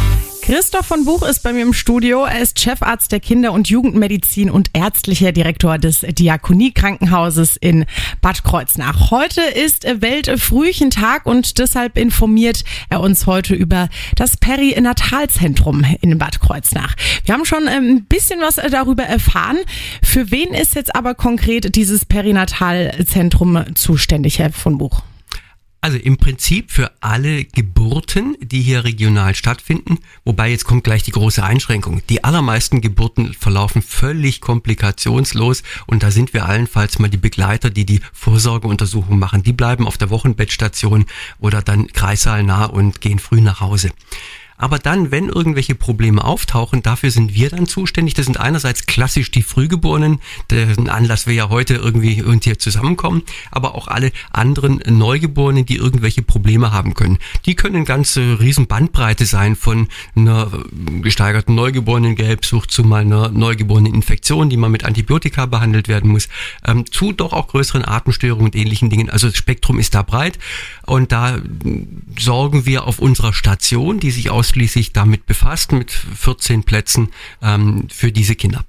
Christoph 0.51 0.87
von 0.87 1.05
Buch 1.05 1.23
ist 1.23 1.43
bei 1.43 1.53
mir 1.53 1.61
im 1.61 1.71
Studio. 1.71 2.25
Er 2.25 2.41
ist 2.41 2.59
Chefarzt 2.59 3.13
der 3.13 3.21
Kinder- 3.21 3.53
und 3.53 3.69
Jugendmedizin 3.69 4.49
und 4.49 4.69
ärztlicher 4.73 5.31
Direktor 5.31 5.77
des 5.77 6.01
Diakonie-Krankenhauses 6.01 7.55
in 7.55 7.85
Bad 8.19 8.43
Kreuznach. 8.43 9.11
Heute 9.11 9.39
ist 9.39 9.85
Weltfrühchentag 9.85 11.25
und 11.25 11.57
deshalb 11.57 11.97
informiert 11.97 12.65
er 12.89 12.99
uns 12.99 13.27
heute 13.27 13.55
über 13.55 13.87
das 14.17 14.35
Perinatalzentrum 14.35 15.85
in 16.01 16.17
Bad 16.17 16.41
Kreuznach. 16.41 16.95
Wir 17.23 17.33
haben 17.33 17.45
schon 17.45 17.69
ähm, 17.69 17.89
ein 17.89 18.03
bisschen 18.03 18.41
was 18.41 18.55
darüber 18.55 19.03
erfahren. 19.03 19.59
Für 20.03 20.31
wen 20.31 20.53
ist 20.53 20.75
jetzt 20.75 20.93
aber 20.93 21.15
konkret 21.15 21.75
dieses 21.77 22.03
Perinatalzentrum 22.03 23.73
zuständig, 23.75 24.39
Herr 24.39 24.51
von 24.51 24.77
Buch? 24.77 25.01
Also 25.83 25.97
im 25.97 26.17
Prinzip 26.17 26.69
für 26.69 26.91
alle 26.99 27.43
Geburten, 27.43 28.37
die 28.39 28.61
hier 28.61 28.83
regional 28.83 29.33
stattfinden, 29.33 29.97
wobei 30.23 30.51
jetzt 30.51 30.65
kommt 30.65 30.83
gleich 30.83 31.01
die 31.01 31.09
große 31.09 31.43
Einschränkung. 31.43 32.03
Die 32.07 32.23
allermeisten 32.23 32.81
Geburten 32.81 33.33
verlaufen 33.33 33.81
völlig 33.81 34.41
komplikationslos 34.41 35.63
und 35.87 36.03
da 36.03 36.11
sind 36.11 36.35
wir 36.35 36.45
allenfalls 36.45 36.99
mal 36.99 37.09
die 37.09 37.17
Begleiter, 37.17 37.71
die 37.71 37.87
die 37.87 38.01
Vorsorgeuntersuchung 38.13 39.17
machen. 39.17 39.41
Die 39.41 39.53
bleiben 39.53 39.87
auf 39.87 39.97
der 39.97 40.11
Wochenbettstation 40.11 41.07
oder 41.39 41.63
dann 41.63 41.87
kreissaalnah 41.87 42.65
und 42.65 43.01
gehen 43.01 43.17
früh 43.17 43.41
nach 43.41 43.59
Hause. 43.59 43.89
Aber 44.61 44.77
dann, 44.77 45.09
wenn 45.09 45.27
irgendwelche 45.27 45.73
Probleme 45.73 46.23
auftauchen, 46.23 46.83
dafür 46.83 47.09
sind 47.09 47.33
wir 47.33 47.49
dann 47.49 47.65
zuständig. 47.65 48.13
Das 48.13 48.27
sind 48.27 48.39
einerseits 48.39 48.85
klassisch 48.85 49.31
die 49.31 49.41
Frühgeborenen, 49.41 50.19
deren 50.51 50.87
Anlass 50.87 51.25
wir 51.25 51.33
ja 51.33 51.49
heute 51.49 51.73
irgendwie 51.73 52.21
und 52.21 52.43
hier 52.43 52.59
zusammenkommen, 52.59 53.23
aber 53.49 53.73
auch 53.73 53.87
alle 53.87 54.11
anderen 54.31 54.79
Neugeborenen, 54.87 55.65
die 55.65 55.77
irgendwelche 55.77 56.21
Probleme 56.21 56.71
haben 56.71 56.93
können. 56.93 57.17
Die 57.47 57.55
können 57.55 57.85
ganze 57.85 58.39
riesen 58.39 58.67
Bandbreite 58.67 59.25
sein 59.25 59.55
von 59.55 59.87
einer 60.15 60.51
gesteigerten 61.01 61.55
Neugeborenen-Gelbsucht 61.55 62.69
zu 62.69 62.83
mal 62.83 63.01
einer 63.01 63.29
neugeborenen 63.29 63.95
Infektion, 63.95 64.51
die 64.51 64.57
man 64.57 64.71
mit 64.71 64.85
Antibiotika 64.85 65.47
behandelt 65.47 65.87
werden 65.87 66.11
muss, 66.11 66.29
ähm, 66.67 66.85
zu 66.91 67.13
doch 67.13 67.33
auch 67.33 67.47
größeren 67.47 67.83
Atemstörungen 67.83 68.45
und 68.45 68.55
ähnlichen 68.55 68.91
Dingen. 68.91 69.09
Also 69.09 69.27
das 69.27 69.37
Spektrum 69.37 69.79
ist 69.79 69.95
da 69.95 70.03
breit 70.03 70.37
und 70.85 71.11
da 71.11 71.39
sorgen 72.19 72.67
wir 72.67 72.85
auf 72.85 72.99
unserer 72.99 73.33
Station, 73.33 73.99
die 73.99 74.11
sich 74.11 74.29
aus 74.29 74.50
ausschließlich 74.51 74.91
damit 74.91 75.25
befasst, 75.25 75.71
mit 75.71 75.91
14 75.91 76.63
Plätzen 76.63 77.09
ähm, 77.41 77.87
für 77.89 78.11
diese 78.11 78.35
Kinder. 78.35 78.65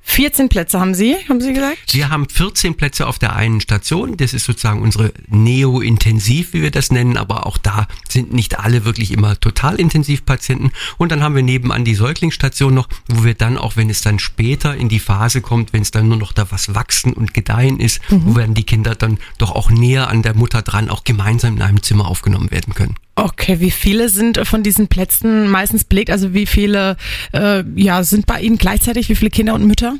14 0.00 0.48
Plätze 0.48 0.80
haben 0.80 0.94
Sie, 0.94 1.16
haben 1.28 1.40
Sie 1.40 1.52
gesagt? 1.52 1.92
Wir 1.92 2.08
haben 2.08 2.26
14 2.30 2.76
Plätze 2.76 3.06
auf 3.06 3.18
der 3.18 3.36
einen 3.36 3.60
Station. 3.60 4.16
Das 4.16 4.32
ist 4.32 4.46
sozusagen 4.46 4.80
unsere 4.80 5.12
Neo-Intensiv, 5.26 6.54
wie 6.54 6.62
wir 6.62 6.70
das 6.70 6.90
nennen. 6.90 7.18
Aber 7.18 7.46
auch 7.46 7.58
da 7.58 7.86
sind 8.08 8.32
nicht 8.32 8.58
alle 8.58 8.86
wirklich 8.86 9.10
immer 9.10 9.38
total 9.38 9.78
Intensivpatienten. 9.78 10.72
Und 10.96 11.12
dann 11.12 11.22
haben 11.22 11.34
wir 11.34 11.42
nebenan 11.42 11.84
die 11.84 11.94
Säuglingsstation 11.94 12.72
noch, 12.72 12.88
wo 13.08 13.22
wir 13.24 13.34
dann, 13.34 13.58
auch 13.58 13.76
wenn 13.76 13.90
es 13.90 14.00
dann 14.00 14.18
später 14.18 14.74
in 14.74 14.88
die 14.88 14.98
Phase 14.98 15.42
kommt, 15.42 15.74
wenn 15.74 15.82
es 15.82 15.90
dann 15.90 16.08
nur 16.08 16.16
noch 16.16 16.32
da 16.32 16.50
was 16.50 16.74
wachsen 16.74 17.12
und 17.12 17.34
gedeihen 17.34 17.78
ist, 17.78 18.00
mhm. 18.10 18.22
wo 18.24 18.36
werden 18.36 18.54
die 18.54 18.64
Kinder 18.64 18.94
dann 18.94 19.18
doch 19.36 19.50
auch 19.50 19.68
näher 19.68 20.08
an 20.08 20.22
der 20.22 20.34
Mutter 20.34 20.62
dran, 20.62 20.88
auch 20.88 21.04
gemeinsam 21.04 21.56
in 21.56 21.62
einem 21.62 21.82
Zimmer 21.82 22.08
aufgenommen 22.08 22.50
werden 22.50 22.72
können. 22.72 22.94
Okay, 23.18 23.58
wie 23.58 23.72
viele 23.72 24.08
sind 24.08 24.46
von 24.46 24.62
diesen 24.62 24.86
Plätzen 24.86 25.48
meistens 25.48 25.82
belegt? 25.82 26.10
Also 26.10 26.34
wie 26.34 26.46
viele 26.46 26.96
äh, 27.32 27.64
ja, 27.74 28.04
sind 28.04 28.26
bei 28.26 28.40
Ihnen 28.40 28.58
gleichzeitig? 28.58 29.08
Wie 29.08 29.16
viele 29.16 29.30
Kinder 29.30 29.54
und 29.54 29.66
Mütter? 29.66 29.96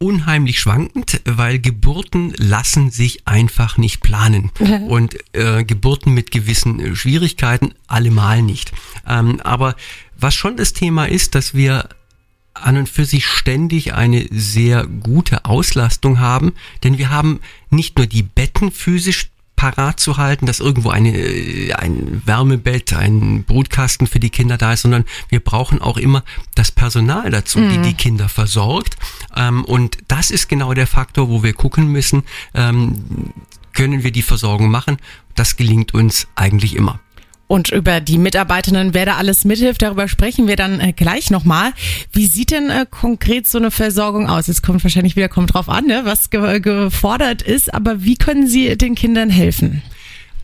unheimlich 0.00 0.60
schwankend, 0.60 1.20
weil 1.24 1.58
Geburten 1.58 2.32
lassen 2.36 2.90
sich 2.92 3.26
einfach 3.26 3.78
nicht 3.78 4.00
planen. 4.00 4.52
Und 4.88 5.16
äh, 5.34 5.64
Geburten 5.64 6.14
mit 6.14 6.30
gewissen 6.30 6.78
äh, 6.78 6.94
Schwierigkeiten 6.94 7.74
allemal 7.88 8.40
nicht. 8.40 8.70
Ähm, 9.08 9.40
aber 9.40 9.74
was 10.16 10.36
schon 10.36 10.56
das 10.56 10.72
Thema 10.72 11.06
ist, 11.06 11.34
dass 11.34 11.52
wir 11.52 11.88
an 12.54 12.76
und 12.76 12.88
für 12.88 13.04
sich 13.04 13.26
ständig 13.26 13.94
eine 13.94 14.26
sehr 14.30 14.86
gute 14.86 15.46
Auslastung 15.46 16.20
haben, 16.20 16.52
denn 16.84 16.96
wir 16.96 17.10
haben 17.10 17.40
nicht 17.70 17.98
nur 17.98 18.06
die 18.06 18.22
Betten 18.22 18.70
physisch 18.70 19.30
parat 19.58 19.98
zu 19.98 20.18
halten, 20.18 20.46
dass 20.46 20.60
irgendwo 20.60 20.90
eine, 20.90 21.10
äh, 21.10 21.72
ein 21.72 22.22
Wärmebett, 22.24 22.92
ein 22.92 23.42
Brutkasten 23.42 24.06
für 24.06 24.20
die 24.20 24.30
Kinder 24.30 24.56
da 24.56 24.72
ist, 24.72 24.82
sondern 24.82 25.04
wir 25.30 25.40
brauchen 25.40 25.82
auch 25.82 25.96
immer 25.96 26.22
das 26.54 26.70
Personal 26.70 27.28
dazu, 27.30 27.58
mhm. 27.58 27.70
die 27.70 27.88
die 27.90 27.94
Kinder 27.94 28.28
versorgt. 28.28 28.96
Ähm, 29.36 29.64
und 29.64 29.98
das 30.06 30.30
ist 30.30 30.48
genau 30.48 30.74
der 30.74 30.86
Faktor, 30.86 31.28
wo 31.28 31.42
wir 31.42 31.54
gucken 31.54 31.88
müssen, 31.88 32.22
ähm, 32.54 33.32
können 33.72 34.04
wir 34.04 34.12
die 34.12 34.22
Versorgung 34.22 34.70
machen. 34.70 34.98
Das 35.34 35.56
gelingt 35.56 35.92
uns 35.92 36.28
eigentlich 36.36 36.76
immer. 36.76 37.00
Und 37.48 37.70
über 37.70 38.00
die 38.00 38.18
Mitarbeitenden, 38.18 38.92
wer 38.92 39.06
da 39.06 39.16
alles 39.16 39.44
mithilft, 39.44 39.80
darüber 39.80 40.06
sprechen 40.06 40.46
wir 40.46 40.56
dann 40.56 40.80
äh, 40.80 40.92
gleich 40.92 41.30
nochmal. 41.30 41.72
Wie 42.12 42.26
sieht 42.26 42.50
denn 42.50 42.68
äh, 42.68 42.86
konkret 42.88 43.48
so 43.48 43.56
eine 43.56 43.70
Versorgung 43.70 44.28
aus? 44.28 44.46
Jetzt 44.46 44.62
kommt 44.62 44.84
wahrscheinlich 44.84 45.16
wieder, 45.16 45.30
kommt 45.30 45.54
drauf 45.54 45.70
an, 45.70 45.86
ne, 45.86 46.02
was 46.04 46.28
ge 46.28 46.60
gefordert 46.60 47.40
ist, 47.40 47.72
aber 47.72 48.04
wie 48.04 48.16
können 48.16 48.46
Sie 48.46 48.76
den 48.76 48.94
Kindern 48.94 49.30
helfen? 49.30 49.82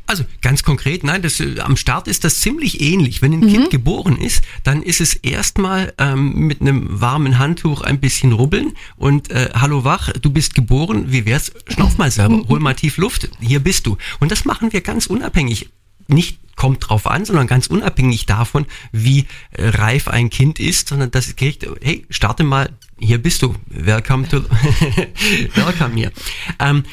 Also 0.06 0.24
ganz 0.42 0.62
konkret, 0.62 1.02
nein, 1.02 1.22
das, 1.22 1.40
äh, 1.40 1.60
am 1.60 1.76
Start 1.76 2.08
ist 2.08 2.24
das 2.24 2.40
ziemlich 2.40 2.80
ähnlich. 2.80 3.20
Wenn 3.22 3.32
ein 3.32 3.40
mhm. 3.40 3.48
Kind 3.48 3.70
geboren 3.70 4.16
ist, 4.16 4.42
dann 4.62 4.82
ist 4.82 5.00
es 5.00 5.14
erstmal 5.14 5.92
ähm, 5.98 6.46
mit 6.46 6.60
einem 6.60 7.00
warmen 7.00 7.38
Handtuch 7.38 7.82
ein 7.82 8.00
bisschen 8.00 8.32
rubbeln 8.32 8.72
und 8.96 9.30
äh, 9.30 9.50
hallo 9.54 9.84
wach, 9.84 10.10
du 10.12 10.30
bist 10.30 10.54
geboren, 10.54 11.06
wie 11.08 11.24
wär's? 11.24 11.52
Schnauf 11.68 11.96
mal 11.96 12.10
selber, 12.10 12.44
hol 12.48 12.60
mal 12.60 12.74
tief 12.74 12.98
Luft, 12.98 13.30
hier 13.40 13.60
bist 13.60 13.86
du. 13.86 13.96
Und 14.20 14.30
das 14.30 14.44
machen 14.44 14.72
wir 14.72 14.82
ganz 14.82 15.06
unabhängig 15.06 15.70
nicht 16.06 16.38
kommt 16.56 16.88
drauf 16.88 17.06
an, 17.06 17.24
sondern 17.24 17.46
ganz 17.46 17.66
unabhängig 17.66 18.26
davon, 18.26 18.66
wie 18.92 19.26
äh, 19.52 19.68
reif 19.68 20.08
ein 20.08 20.30
Kind 20.30 20.60
ist, 20.60 20.88
sondern 20.88 21.10
das 21.10 21.36
kriegt, 21.36 21.66
hey, 21.82 22.06
starte 22.10 22.44
mal, 22.44 22.70
hier 22.98 23.18
bist 23.18 23.42
du, 23.42 23.54
welcome 23.66 24.28
to, 24.28 24.42
welcome 25.54 25.94
hier. 25.94 26.12
Ähm, 26.58 26.84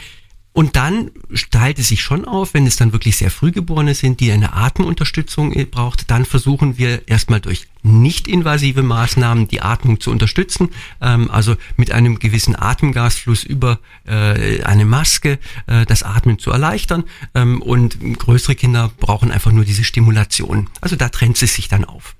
und 0.53 0.75
dann 0.75 1.11
teilt 1.49 1.79
es 1.79 1.87
sich 1.87 2.01
schon 2.01 2.25
auf, 2.25 2.53
wenn 2.53 2.67
es 2.67 2.75
dann 2.75 2.91
wirklich 2.91 3.15
sehr 3.15 3.31
Frühgeborene 3.31 3.95
sind, 3.95 4.19
die 4.19 4.31
eine 4.31 4.53
Atemunterstützung 4.53 5.53
äh, 5.53 5.65
braucht, 5.65 6.11
dann 6.11 6.25
versuchen 6.25 6.77
wir 6.77 7.07
erstmal 7.07 7.39
durch 7.39 7.67
nicht-invasive 7.83 8.83
Maßnahmen 8.83 9.47
die 9.47 9.61
Atmung 9.61 10.01
zu 10.01 10.11
unterstützen, 10.11 10.69
ähm, 11.01 11.31
also 11.31 11.55
mit 11.77 11.91
einem 11.91 12.19
gewissen 12.19 12.55
Atemgasfluss 12.55 13.43
über 13.43 13.79
äh, 14.05 14.61
eine 14.63 14.83
Maske 14.83 15.39
äh, 15.67 15.85
das 15.85 16.03
Atmen 16.03 16.37
zu 16.37 16.51
erleichtern 16.51 17.05
ähm, 17.33 17.61
und 17.61 17.97
größere 18.19 18.55
Kinder 18.55 18.91
brauchen 18.99 19.31
einfach 19.31 19.53
nur 19.53 19.63
diese 19.63 19.85
Stimulation. 19.85 20.69
Also 20.81 20.97
da 20.97 21.07
trennt 21.07 21.41
es 21.41 21.55
sich 21.55 21.69
dann 21.69 21.85
auf. 21.85 22.15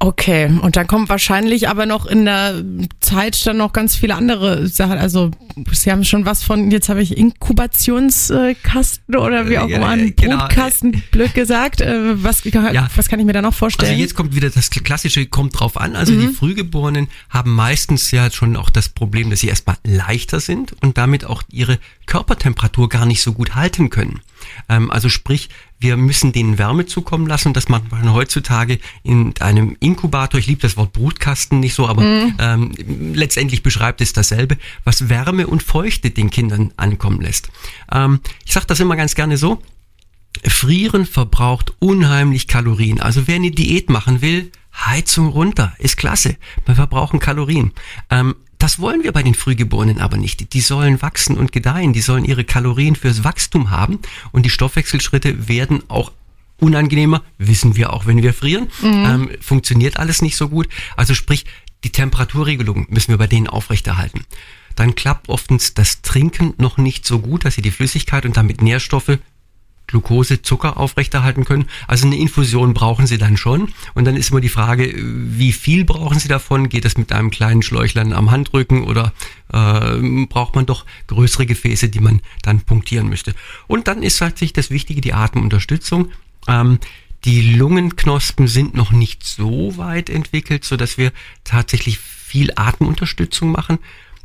Okay, 0.00 0.48
und 0.62 0.76
dann 0.76 0.86
kommt 0.86 1.08
wahrscheinlich 1.08 1.68
aber 1.68 1.84
noch 1.84 2.06
in 2.06 2.24
der 2.24 2.62
Zeit 3.00 3.44
dann 3.44 3.56
noch 3.56 3.72
ganz 3.72 3.96
viele 3.96 4.14
andere 4.14 4.68
Sachen. 4.68 4.96
Also 4.96 5.32
Sie 5.72 5.90
haben 5.90 6.04
schon 6.04 6.24
was 6.24 6.44
von, 6.44 6.70
jetzt 6.70 6.88
habe 6.88 7.02
ich 7.02 7.16
Inkubationskasten 7.16 9.16
oder 9.16 9.48
wie 9.48 9.58
auch 9.58 9.68
immer, 9.68 9.88
einen 9.88 10.14
genau. 10.14 10.38
Brutkasten, 10.38 11.02
blöd 11.10 11.34
gesagt. 11.34 11.80
Äh, 11.80 12.22
was, 12.22 12.44
ja. 12.44 12.88
was 12.94 13.08
kann 13.08 13.18
ich 13.18 13.26
mir 13.26 13.32
da 13.32 13.42
noch 13.42 13.54
vorstellen? 13.54 13.90
Also 13.90 14.00
jetzt 14.00 14.14
kommt 14.14 14.36
wieder 14.36 14.50
das 14.50 14.70
Klassische, 14.70 15.26
kommt 15.26 15.58
drauf 15.58 15.76
an. 15.76 15.96
Also 15.96 16.12
mhm. 16.12 16.20
die 16.20 16.28
Frühgeborenen 16.28 17.08
haben 17.28 17.56
meistens 17.56 18.12
ja 18.12 18.30
schon 18.30 18.56
auch 18.56 18.70
das 18.70 18.88
Problem, 18.88 19.30
dass 19.30 19.40
sie 19.40 19.48
erstmal 19.48 19.78
leichter 19.82 20.38
sind 20.38 20.76
und 20.80 20.96
damit 20.96 21.24
auch 21.24 21.42
ihre 21.50 21.80
Körpertemperatur 22.06 22.88
gar 22.88 23.04
nicht 23.04 23.20
so 23.20 23.32
gut 23.32 23.56
halten 23.56 23.90
können. 23.90 24.20
Ähm, 24.68 24.92
also 24.92 25.08
sprich, 25.08 25.48
wir 25.80 25.96
müssen 25.96 26.32
denen 26.32 26.58
Wärme 26.58 26.86
zukommen 26.86 27.26
lassen. 27.26 27.52
Das 27.52 27.68
macht 27.68 27.90
man 27.90 28.12
heutzutage 28.12 28.78
in 29.02 29.34
einem 29.40 29.76
Inkubator. 29.80 30.40
Ich 30.40 30.46
liebe 30.46 30.60
das 30.60 30.76
Wort 30.76 30.92
Brutkasten 30.92 31.60
nicht 31.60 31.74
so, 31.74 31.86
aber 31.86 32.02
mm. 32.02 32.34
ähm, 32.38 32.72
letztendlich 33.14 33.62
beschreibt 33.62 34.00
es 34.00 34.12
dasselbe, 34.12 34.56
was 34.84 35.08
Wärme 35.08 35.46
und 35.46 35.62
Feuchte 35.62 36.10
den 36.10 36.30
Kindern 36.30 36.72
ankommen 36.76 37.20
lässt. 37.20 37.50
Ähm, 37.92 38.20
ich 38.44 38.52
sage 38.52 38.66
das 38.66 38.80
immer 38.80 38.96
ganz 38.96 39.14
gerne 39.14 39.36
so. 39.36 39.62
Frieren 40.44 41.06
verbraucht 41.06 41.74
unheimlich 41.78 42.48
Kalorien. 42.48 43.00
Also 43.00 43.26
wer 43.26 43.36
eine 43.36 43.50
Diät 43.50 43.90
machen 43.90 44.20
will, 44.20 44.50
Heizung 44.74 45.28
runter, 45.28 45.74
ist 45.78 45.96
klasse. 45.96 46.36
Wir 46.66 46.74
verbrauchen 46.74 47.18
Kalorien. 47.18 47.72
Ähm, 48.10 48.34
das 48.58 48.80
wollen 48.80 49.04
wir 49.04 49.12
bei 49.12 49.22
den 49.22 49.34
Frühgeborenen 49.34 50.00
aber 50.00 50.16
nicht. 50.16 50.52
Die 50.52 50.60
sollen 50.60 51.00
wachsen 51.00 51.36
und 51.36 51.52
gedeihen, 51.52 51.92
die 51.92 52.00
sollen 52.00 52.24
ihre 52.24 52.44
Kalorien 52.44 52.96
fürs 52.96 53.24
Wachstum 53.24 53.70
haben 53.70 54.00
und 54.32 54.44
die 54.44 54.50
Stoffwechselschritte 54.50 55.48
werden 55.48 55.82
auch 55.88 56.12
unangenehmer, 56.60 57.22
wissen 57.38 57.76
wir 57.76 57.92
auch, 57.92 58.06
wenn 58.06 58.22
wir 58.22 58.34
frieren. 58.34 58.68
Mhm. 58.82 58.88
Ähm, 58.88 59.30
funktioniert 59.40 59.98
alles 59.98 60.22
nicht 60.22 60.36
so 60.36 60.48
gut. 60.48 60.68
Also 60.96 61.14
sprich, 61.14 61.44
die 61.84 61.90
Temperaturregelung 61.90 62.86
müssen 62.90 63.12
wir 63.12 63.18
bei 63.18 63.28
denen 63.28 63.46
aufrechterhalten. 63.46 64.24
Dann 64.74 64.94
klappt 64.94 65.28
oftens 65.28 65.74
das 65.74 66.02
Trinken 66.02 66.54
noch 66.58 66.76
nicht 66.76 67.06
so 67.06 67.20
gut, 67.20 67.44
dass 67.44 67.54
sie 67.54 67.62
die 67.62 67.70
Flüssigkeit 67.70 68.24
und 68.24 68.36
damit 68.36 68.62
Nährstoffe 68.62 69.18
Glucose, 69.88 70.42
Zucker 70.42 70.76
aufrechterhalten 70.76 71.44
können. 71.44 71.66
Also 71.88 72.06
eine 72.06 72.16
Infusion 72.16 72.74
brauchen 72.74 73.08
Sie 73.08 73.18
dann 73.18 73.36
schon. 73.36 73.72
Und 73.94 74.04
dann 74.04 74.14
ist 74.14 74.30
immer 74.30 74.40
die 74.40 74.48
Frage, 74.48 74.94
wie 74.96 75.50
viel 75.52 75.84
brauchen 75.84 76.20
Sie 76.20 76.28
davon? 76.28 76.68
Geht 76.68 76.84
das 76.84 76.96
mit 76.96 77.10
einem 77.10 77.30
kleinen 77.30 77.62
Schläuchlein 77.62 78.12
am 78.12 78.30
Handrücken 78.30 78.84
oder 78.84 79.12
äh, 79.52 80.26
braucht 80.26 80.54
man 80.54 80.66
doch 80.66 80.86
größere 81.08 81.46
Gefäße, 81.46 81.88
die 81.88 82.00
man 82.00 82.20
dann 82.42 82.60
punktieren 82.60 83.08
müsste? 83.08 83.34
Und 83.66 83.88
dann 83.88 84.04
ist 84.04 84.18
tatsächlich 84.18 84.52
das 84.52 84.70
Wichtige 84.70 85.00
die 85.00 85.14
Atemunterstützung. 85.14 86.12
Ähm, 86.46 86.78
Die 87.24 87.56
Lungenknospen 87.56 88.46
sind 88.46 88.74
noch 88.74 88.92
nicht 88.92 89.24
so 89.24 89.76
weit 89.76 90.08
entwickelt, 90.08 90.64
so 90.64 90.76
dass 90.76 90.98
wir 90.98 91.10
tatsächlich 91.42 91.98
viel 91.98 92.52
Atemunterstützung 92.54 93.50
machen. 93.50 93.78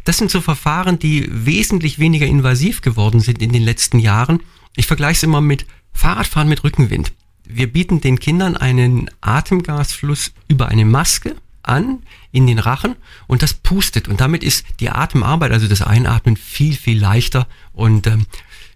Das 0.03 0.17
sind 0.17 0.29
so 0.29 0.41
Verfahren, 0.41 0.99
die 0.99 1.27
wesentlich 1.31 1.97
weniger 1.97 2.27
invasiv 2.27 2.81
geworden 2.81 3.19
sind 3.19 3.41
in 3.41 3.51
den 3.51 3.63
letzten 3.63 3.97
Jahren. 3.97 4.41
Ich 4.75 4.87
vergleiche 4.87 5.17
es 5.17 5.23
immer 5.23 5.41
mit 5.41 5.65
Fahrradfahren 5.91 6.49
mit 6.49 6.63
Rückenwind. 6.63 7.13
Wir 7.45 7.71
bieten 7.71 8.01
den 8.01 8.19
Kindern 8.19 8.57
einen 8.57 9.09
Atemgasfluss 9.21 10.33
über 10.47 10.69
eine 10.69 10.85
Maske 10.85 11.35
an 11.61 11.99
in 12.31 12.47
den 12.47 12.59
Rachen 12.59 12.95
und 13.27 13.41
das 13.41 13.53
pustet 13.53 14.07
und 14.07 14.19
damit 14.19 14.43
ist 14.43 14.65
die 14.79 14.89
Atemarbeit, 14.89 15.51
also 15.51 15.67
das 15.67 15.81
Einatmen 15.81 16.35
viel, 16.35 16.75
viel 16.75 16.99
leichter 16.99 17.47
und 17.73 18.07
ähm, 18.07 18.25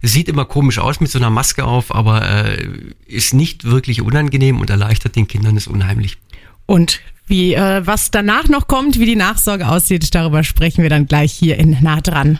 sieht 0.02 0.30
immer 0.30 0.46
komisch 0.46 0.80
aus 0.80 1.00
mit 1.00 1.12
so 1.12 1.20
einer 1.20 1.30
Maske 1.30 1.66
auf, 1.66 1.94
aber 1.94 2.30
äh, 2.30 2.94
ist 3.06 3.34
nicht 3.34 3.66
wirklich 3.66 4.02
unangenehm 4.02 4.62
und 4.62 4.70
erleichtert 4.70 5.16
den 5.16 5.28
Kindern 5.28 5.58
es 5.58 5.68
unheimlich. 5.68 6.18
Und 6.66 7.02
wie 7.26 7.54
äh, 7.56 7.86
was 7.86 8.12
danach 8.12 8.48
noch 8.48 8.68
kommt, 8.68 9.00
wie 9.00 9.06
die 9.06 9.16
Nachsorge 9.16 9.68
aussieht, 9.68 10.16
darüber 10.16 10.44
sprechen 10.44 10.82
wir 10.82 10.90
dann 10.90 11.08
gleich 11.08 11.34
hier 11.34 11.58
in 11.58 11.78
Nah 11.82 12.00
dran. 12.00 12.40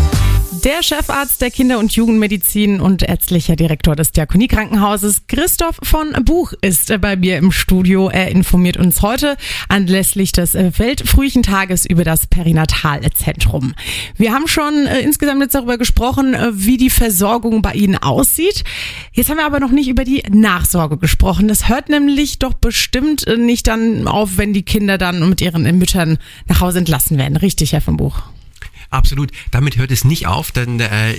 Der 0.63 0.83
Chefarzt 0.83 1.41
der 1.41 1.49
Kinder- 1.49 1.79
und 1.79 1.93
Jugendmedizin 1.93 2.81
und 2.81 3.01
ärztlicher 3.01 3.55
Direktor 3.55 3.95
des 3.95 4.11
Diakoniekrankenhauses, 4.11 5.23
Christoph 5.27 5.79
von 5.81 6.11
Buch, 6.23 6.53
ist 6.61 6.93
bei 7.01 7.15
mir 7.15 7.37
im 7.37 7.51
Studio. 7.51 8.09
Er 8.09 8.29
informiert 8.29 8.77
uns 8.77 9.01
heute 9.01 9.37
anlässlich 9.69 10.33
des 10.33 10.53
Weltfrühchentages 10.53 11.87
über 11.87 12.03
das 12.03 12.27
Perinatalzentrum. 12.27 13.73
Wir 14.17 14.33
haben 14.33 14.47
schon 14.47 14.85
äh, 14.85 14.99
insgesamt 14.99 15.41
jetzt 15.41 15.55
darüber 15.55 15.79
gesprochen, 15.79 16.35
äh, 16.35 16.51
wie 16.53 16.77
die 16.77 16.91
Versorgung 16.91 17.63
bei 17.63 17.73
Ihnen 17.73 17.97
aussieht. 17.97 18.63
Jetzt 19.13 19.31
haben 19.31 19.37
wir 19.37 19.47
aber 19.47 19.59
noch 19.59 19.71
nicht 19.71 19.87
über 19.87 20.03
die 20.03 20.21
Nachsorge 20.29 20.97
gesprochen. 20.97 21.47
Das 21.47 21.69
hört 21.69 21.89
nämlich 21.89 22.37
doch 22.37 22.53
bestimmt 22.53 23.25
äh, 23.25 23.35
nicht 23.35 23.65
dann 23.65 24.07
auf, 24.07 24.37
wenn 24.37 24.53
die 24.53 24.63
Kinder 24.63 24.99
dann 24.99 25.27
mit 25.27 25.41
ihren 25.41 25.63
Müttern 25.79 26.19
nach 26.45 26.61
Hause 26.61 26.77
entlassen 26.77 27.17
werden. 27.17 27.35
Richtig, 27.35 27.73
Herr 27.73 27.81
von 27.81 27.97
Buch? 27.97 28.21
Absolut. 28.91 29.31
Damit 29.49 29.77
hört 29.77 29.91
es 29.91 30.03
nicht 30.03 30.27
auf, 30.27 30.51
denn 30.51 30.79
äh, 30.79 31.15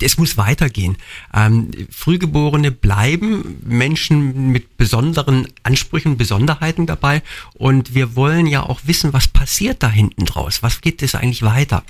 es 0.00 0.18
muss 0.18 0.36
weitergehen. 0.36 0.96
Ähm, 1.34 1.70
Frühgeborene 1.90 2.70
bleiben 2.70 3.58
Menschen 3.64 4.50
mit 4.50 4.76
besonderen 4.76 5.48
Ansprüchen, 5.62 6.16
Besonderheiten 6.16 6.86
dabei 6.86 7.22
und 7.54 7.94
wir 7.94 8.16
wollen 8.16 8.46
ja 8.46 8.62
auch 8.62 8.80
wissen, 8.84 9.12
was 9.12 9.28
passiert 9.28 9.82
da 9.82 9.90
hinten 9.90 10.24
draus, 10.24 10.62
was 10.62 10.80
geht 10.80 11.02
es 11.02 11.14
eigentlich 11.14 11.42
weiter. 11.42 11.84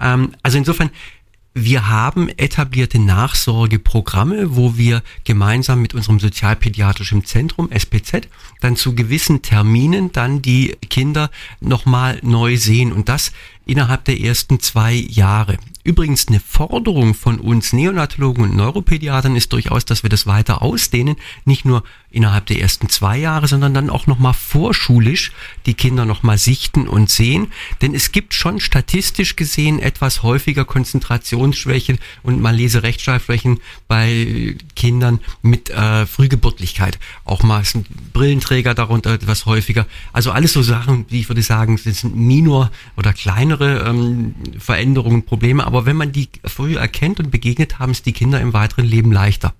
Ähm, 0.00 0.32
also 0.42 0.58
insofern 0.58 0.90
wir 1.58 1.88
haben 1.88 2.28
etablierte 2.28 2.98
Nachsorgeprogramme, 2.98 4.56
wo 4.56 4.76
wir 4.76 5.02
gemeinsam 5.24 5.80
mit 5.80 5.94
unserem 5.94 6.20
Sozialpädiatrischen 6.20 7.24
Zentrum 7.24 7.70
SPZ 7.72 8.28
dann 8.60 8.76
zu 8.76 8.94
gewissen 8.94 9.40
Terminen 9.40 10.12
dann 10.12 10.42
die 10.42 10.76
Kinder 10.90 11.30
nochmal 11.60 12.18
neu 12.22 12.58
sehen 12.58 12.92
und 12.92 13.08
das 13.08 13.32
innerhalb 13.64 14.04
der 14.04 14.20
ersten 14.20 14.60
zwei 14.60 14.92
Jahre. 14.92 15.56
Übrigens 15.82 16.28
eine 16.28 16.40
Forderung 16.40 17.14
von 17.14 17.40
uns 17.40 17.72
Neonatologen 17.72 18.44
und 18.44 18.54
Neuropädiatern 18.54 19.34
ist 19.34 19.54
durchaus, 19.54 19.86
dass 19.86 20.02
wir 20.02 20.10
das 20.10 20.26
weiter 20.26 20.60
ausdehnen, 20.60 21.16
nicht 21.46 21.64
nur 21.64 21.84
innerhalb 22.16 22.46
der 22.46 22.60
ersten 22.60 22.88
zwei 22.88 23.18
Jahre, 23.18 23.46
sondern 23.46 23.74
dann 23.74 23.90
auch 23.90 24.06
nochmal 24.06 24.32
vorschulisch 24.32 25.32
die 25.66 25.74
Kinder 25.74 26.06
nochmal 26.06 26.38
sichten 26.38 26.88
und 26.88 27.10
sehen. 27.10 27.52
Denn 27.82 27.94
es 27.94 28.10
gibt 28.10 28.32
schon 28.32 28.58
statistisch 28.58 29.36
gesehen 29.36 29.78
etwas 29.78 30.22
häufiger 30.22 30.64
Konzentrationsschwäche 30.64 31.98
und 32.22 32.40
mal 32.40 32.56
Leserechtschreibschwächen 32.56 33.60
bei 33.86 34.56
Kindern 34.74 35.20
mit 35.42 35.68
äh, 35.68 36.06
Frühgeburtlichkeit. 36.06 36.98
Auch 37.24 37.42
mal 37.42 37.64
sind 37.64 37.86
Brillenträger 38.14 38.74
darunter 38.74 39.12
etwas 39.12 39.44
häufiger. 39.44 39.86
Also 40.14 40.30
alles 40.30 40.54
so 40.54 40.62
Sachen, 40.62 41.06
die 41.08 41.20
ich 41.20 41.28
würde 41.28 41.42
sagen, 41.42 41.76
sind 41.76 42.16
minor 42.16 42.70
oder 42.96 43.12
kleinere 43.12 43.86
ähm, 43.86 44.34
Veränderungen, 44.58 45.24
Probleme, 45.24 45.66
aber 45.66 45.84
wenn 45.84 45.96
man 45.96 46.12
die 46.12 46.30
früh 46.44 46.76
erkennt 46.76 47.20
und 47.20 47.30
begegnet, 47.30 47.78
haben 47.78 47.92
es 47.92 48.02
die 48.02 48.12
Kinder 48.12 48.40
im 48.40 48.54
weiteren 48.54 48.86
Leben 48.86 49.12
leichter. 49.12 49.52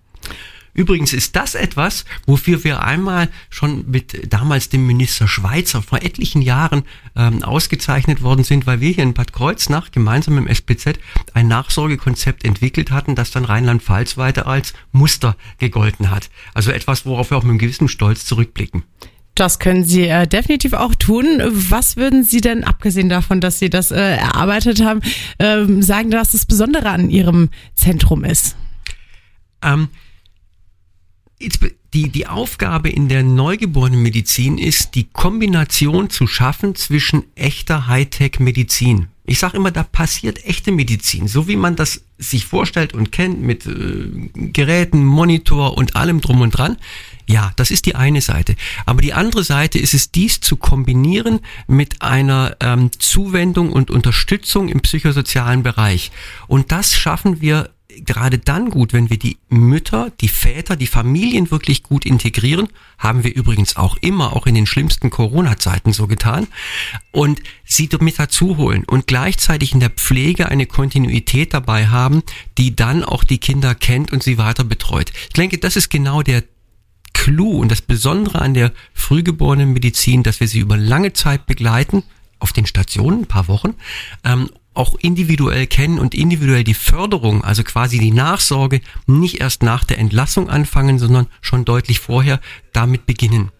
Übrigens 0.77 1.15
ist 1.15 1.35
das 1.37 1.55
etwas, 1.55 2.05
wofür 2.27 2.63
wir 2.63 2.83
einmal 2.83 3.31
schon 3.49 3.91
mit 3.91 4.33
damals 4.33 4.69
dem 4.69 4.87
Minister 4.87 5.27
Schweizer 5.27 5.81
vor 5.83 6.03
etlichen 6.03 6.43
Jahren 6.43 6.83
ähm, 7.17 7.43
ausgezeichnet 7.43 8.23
worden 8.23 8.45
sind, 8.45 8.67
weil 8.67 8.81
wir 8.81 8.91
hier 8.91 9.03
in 9.03 9.15
Bad 9.15 9.33
Kreuznach 9.33 9.91
gemeinsam 9.91 10.37
im 10.37 10.47
SPZ 10.47 10.99
ein 11.33 11.49
Nachsorgekonzept 11.49 12.45
entwickelt 12.45 12.91
hatten, 12.91 13.15
das 13.15 13.31
dann 13.31 13.47
Rheinland-Pfalz 13.47 14.19
weiter 14.19 14.47
als 14.47 14.75
Muster 14.93 15.37
gegolten 15.59 16.11
hat. 16.11 16.29
Also 16.53 16.71
etwas, 16.73 17.07
worauf 17.07 17.31
wir 17.31 17.39
auch 17.39 17.43
mit 17.43 17.51
einem 17.51 17.59
gewissen 17.59 17.89
Stolz 17.89 18.27
zurückblicken. 18.27 18.83
Das 19.35 19.59
können 19.59 19.85
Sie 19.85 20.05
äh, 20.09 20.27
definitiv 20.27 20.75
auch 20.75 20.95
tun. 20.95 21.43
Was 21.45 21.97
würden 21.97 22.23
Sie 22.23 22.41
denn, 22.41 22.65
abgesehen 22.65 23.09
davon, 23.09 23.41
dass 23.41 23.59
Sie 23.59 23.71
das 23.71 23.91
äh, 23.91 24.17
erarbeitet 24.17 24.83
haben, 24.83 25.01
ähm, 25.39 25.83
sagen, 25.83 26.11
dass 26.11 26.33
das 26.33 26.47
Besondere 26.47 26.91
an 26.91 27.11
Ihrem 27.11 27.51
Zentrum 27.75 28.25
ist? 28.25 28.57
Ähm, 29.63 29.89
die, 31.93 32.09
die 32.09 32.27
Aufgabe 32.27 32.89
in 32.89 33.09
der 33.09 33.23
Neugeborenenmedizin 33.23 34.59
ist, 34.59 34.95
die 34.95 35.05
Kombination 35.05 36.11
zu 36.11 36.27
schaffen 36.27 36.75
zwischen 36.75 37.25
echter 37.35 37.87
Hightech-Medizin. 37.87 39.09
Ich 39.29 39.41
sage 39.41 39.57
immer, 39.57 39.73
da 39.73 39.83
passiert 39.83 40.45
echte 40.45 40.71
Medizin, 40.71 41.27
so 41.27 41.49
wie 41.49 41.57
man 41.57 41.75
das 41.75 42.03
sich 42.17 42.47
vorstellt 42.47 42.95
und 42.95 43.11
kennt 43.11 43.43
mit 43.43 43.67
äh, 43.67 44.31
Geräten, 44.53 45.05
Monitor 45.05 45.77
und 45.77 45.97
allem 45.97 46.21
drum 46.21 46.41
und 46.43 46.53
dran. 46.53 46.77
Ja, 47.27 47.53
das 47.57 47.73
ist 47.73 47.87
die 47.87 47.97
eine 47.97 48.21
Seite. 48.21 48.55
Aber 48.87 49.03
die 49.03 49.13
andere 49.13 49.43
Seite 49.43 49.81
ist 49.81 49.95
es, 49.95 50.13
dies 50.13 50.41
zu 50.41 50.57
kombinieren 50.57 51.41
mit 51.67 52.03
einer 52.03 52.57
ähm, 52.61 52.91
Zuwendung 52.99 53.73
und 53.73 53.91
Unterstützung 53.91 54.69
im 54.69 54.81
psychosozialen 54.81 55.65
Bereich. 55.65 56.13
Und 56.47 56.71
das 56.71 56.95
schaffen 56.95 57.41
wir 57.41 57.71
gerade 58.05 58.39
dann 58.39 58.71
gut, 58.71 58.93
wenn 58.93 59.11
wir 59.11 59.19
die 59.19 59.39
Mütter, 59.49 60.13
die 60.21 60.29
Väter, 60.29 60.77
die 60.77 60.87
Familien 60.87 61.51
wirklich 61.51 61.83
gut 61.83 62.05
integrieren, 62.05 62.69
haben 62.99 63.25
wir 63.25 63.35
übrigens 63.35 63.77
auch 63.77 63.97
immer, 63.99 64.35
auch 64.35 64.47
in 64.47 64.55
den 64.55 64.67
schlimmsten 64.67 65.11
Corona-Zeiten 65.11 65.93
so 65.93 66.07
getan, 66.07 66.47
und 67.13 67.41
sie 67.65 67.89
mit 68.01 68.19
dazu 68.19 68.57
holen 68.57 68.85
und 68.85 69.07
gleichzeitig 69.07 69.73
in 69.73 69.81
der 69.81 69.91
Pflege 69.91 70.49
eine 70.49 70.67
Kontinuität 70.67 71.55
dabei 71.55 71.89
haben, 71.89 72.23
die 72.59 72.77
dann 72.77 73.05
auch 73.05 73.25
die 73.25 73.39
Kinder 73.39 73.75
kennt 73.75 74.13
und 74.13 74.23
sie 74.23 74.39
weiter 74.39 74.65
betreut. 74.65 75.13
Ich 75.29 75.35
denke, 75.35 75.59
das 75.59 75.77
ist 75.77 75.89
genau 75.89 76.23
der 76.23 76.45
Clou 77.13 77.61
und 77.61 77.71
das 77.71 77.81
Besondere 77.81 78.41
an 78.41 78.55
der 78.55 78.73
frühgeborenen 78.93 79.73
Medizin, 79.73 80.23
dass 80.23 80.41
wir 80.41 80.49
sie 80.49 80.61
über 80.61 80.77
lange 80.77 81.13
Zeit 81.13 81.47
begleiten, 81.47 82.03
auf 82.39 82.53
den 82.53 82.67
Stationen, 82.67 83.21
ein 83.21 83.27
paar 83.27 83.49
Wochen, 83.49 83.75
ähm, 84.25 84.51
auch 84.77 84.95
individuell 85.01 85.67
kennen 85.67 85.99
und 85.99 86.15
individuell 86.15 86.65
die 86.65 86.75
Förderung, 86.75 87.43
also 87.45 87.63
quasi 87.63 87.99
die 87.99 88.13
Nachsorge, 88.13 88.81
nicht 89.07 89.41
erst 89.41 89.63
nach 89.63 89.85
der 89.85 89.99
Entlassung 89.99 90.49
anfangen, 90.49 90.99
sondern 90.99 91.27
schon 91.41 91.65
deutlich 91.65 92.01
vorher 92.01 92.41
damit 92.73 93.07
beginnen. 93.07 93.51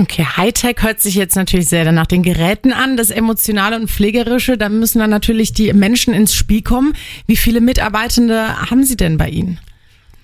Okay, 0.00 0.24
Hightech 0.24 0.76
hört 0.80 1.00
sich 1.00 1.16
jetzt 1.16 1.34
natürlich 1.34 1.68
sehr 1.68 1.90
nach 1.90 2.06
den 2.06 2.22
Geräten 2.22 2.72
an, 2.72 2.96
das 2.96 3.10
Emotionale 3.10 3.74
und 3.74 3.90
Pflegerische, 3.90 4.56
da 4.56 4.68
müssen 4.68 5.00
dann 5.00 5.10
natürlich 5.10 5.52
die 5.52 5.72
Menschen 5.72 6.14
ins 6.14 6.34
Spiel 6.34 6.62
kommen. 6.62 6.94
Wie 7.26 7.36
viele 7.36 7.60
Mitarbeitende 7.60 8.70
haben 8.70 8.84
Sie 8.84 8.96
denn 8.96 9.18
bei 9.18 9.28
Ihnen? 9.28 9.58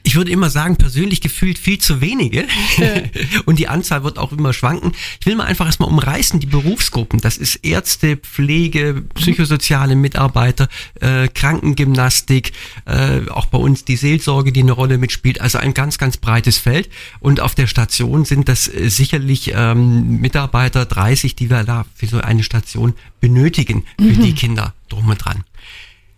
Ich 0.06 0.16
würde 0.16 0.30
immer 0.30 0.50
sagen, 0.50 0.76
persönlich 0.76 1.22
gefühlt 1.22 1.58
viel 1.58 1.78
zu 1.78 2.00
wenige. 2.02 2.44
und 3.46 3.58
die 3.58 3.68
Anzahl 3.68 4.04
wird 4.04 4.18
auch 4.18 4.32
immer 4.32 4.52
schwanken. 4.52 4.92
Ich 5.18 5.26
will 5.26 5.34
mal 5.34 5.44
einfach 5.44 5.64
erstmal 5.64 5.88
umreißen, 5.88 6.38
die 6.40 6.46
Berufsgruppen. 6.46 7.20
Das 7.20 7.38
ist 7.38 7.56
Ärzte, 7.64 8.18
Pflege, 8.18 9.02
psychosoziale 9.14 9.96
Mitarbeiter, 9.96 10.68
äh, 11.00 11.28
Krankengymnastik, 11.28 12.52
äh, 12.84 13.28
auch 13.30 13.46
bei 13.46 13.58
uns 13.58 13.86
die 13.86 13.96
Seelsorge, 13.96 14.52
die 14.52 14.60
eine 14.60 14.72
Rolle 14.72 14.98
mitspielt. 14.98 15.40
Also 15.40 15.56
ein 15.56 15.72
ganz, 15.72 15.96
ganz 15.96 16.18
breites 16.18 16.58
Feld. 16.58 16.90
Und 17.20 17.40
auf 17.40 17.54
der 17.54 17.66
Station 17.66 18.26
sind 18.26 18.48
das 18.50 18.68
äh, 18.68 18.90
sicherlich 18.90 19.52
ähm, 19.54 20.20
Mitarbeiter 20.20 20.84
30, 20.84 21.34
die 21.34 21.48
wir 21.48 21.64
da 21.64 21.86
für 21.94 22.06
so 22.06 22.18
eine 22.18 22.42
Station 22.42 22.92
benötigen, 23.20 23.84
für 23.98 24.04
mhm. 24.04 24.22
die 24.22 24.34
Kinder 24.34 24.74
drum 24.90 25.08
und 25.08 25.24
dran. 25.24 25.44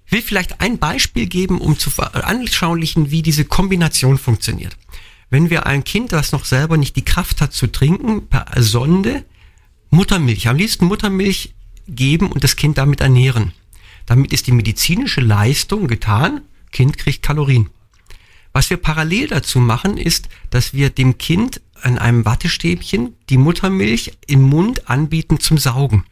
Ich 0.07 0.13
will 0.13 0.23
vielleicht 0.23 0.61
ein 0.61 0.79
Beispiel 0.79 1.27
geben, 1.27 1.61
um 1.61 1.79
zu 1.79 1.91
veranschaulichen, 1.91 3.11
wie 3.11 3.23
diese 3.23 3.45
Kombination 3.45 4.19
funktioniert. 4.19 4.77
Wenn 5.31 5.51
wir 5.51 5.67
ein 5.67 5.83
Kind, 5.83 6.13
das 6.13 6.33
noch 6.33 6.45
selber 6.45 6.77
nicht 6.77 6.95
die 6.95 7.05
Kraft 7.05 7.41
hat 7.41 7.53
zu 7.53 7.67
trinken, 7.67 8.29
per 8.29 8.47
Sonde 8.57 9.25
Muttermilch, 9.91 10.49
am 10.49 10.57
liebsten 10.57 10.87
Muttermilch 10.87 11.55
geben 11.89 12.31
und 12.31 12.45
das 12.45 12.57
Kind 12.57 12.79
damit 12.79 13.01
ernähren. 13.01 13.53
Damit 14.07 14.33
ist 14.33 14.47
die 14.47 14.53
medizinische 14.53 15.21
Leistung 15.21 15.89
getan, 15.89 16.43
Kind 16.71 16.99
kriegt 16.99 17.23
Kalorien. 17.23 17.71
Was 18.53 18.71
wir 18.71 18.77
parallel 18.77 19.29
dazu 19.29 19.59
machen, 19.59 19.99
ist, 19.99 20.29
dass 20.51 20.73
wir 20.73 20.91
dem 20.91 21.19
Kind 21.19 21.61
an 21.83 21.99
einem 21.99 22.25
Wattestäbchen 22.25 23.15
die 23.29 23.37
Muttermilch 23.37 24.13
im 24.27 24.43
Mund 24.43 24.89
anbieten 24.89 25.41
zum 25.41 25.59
Saugen. 25.59 26.05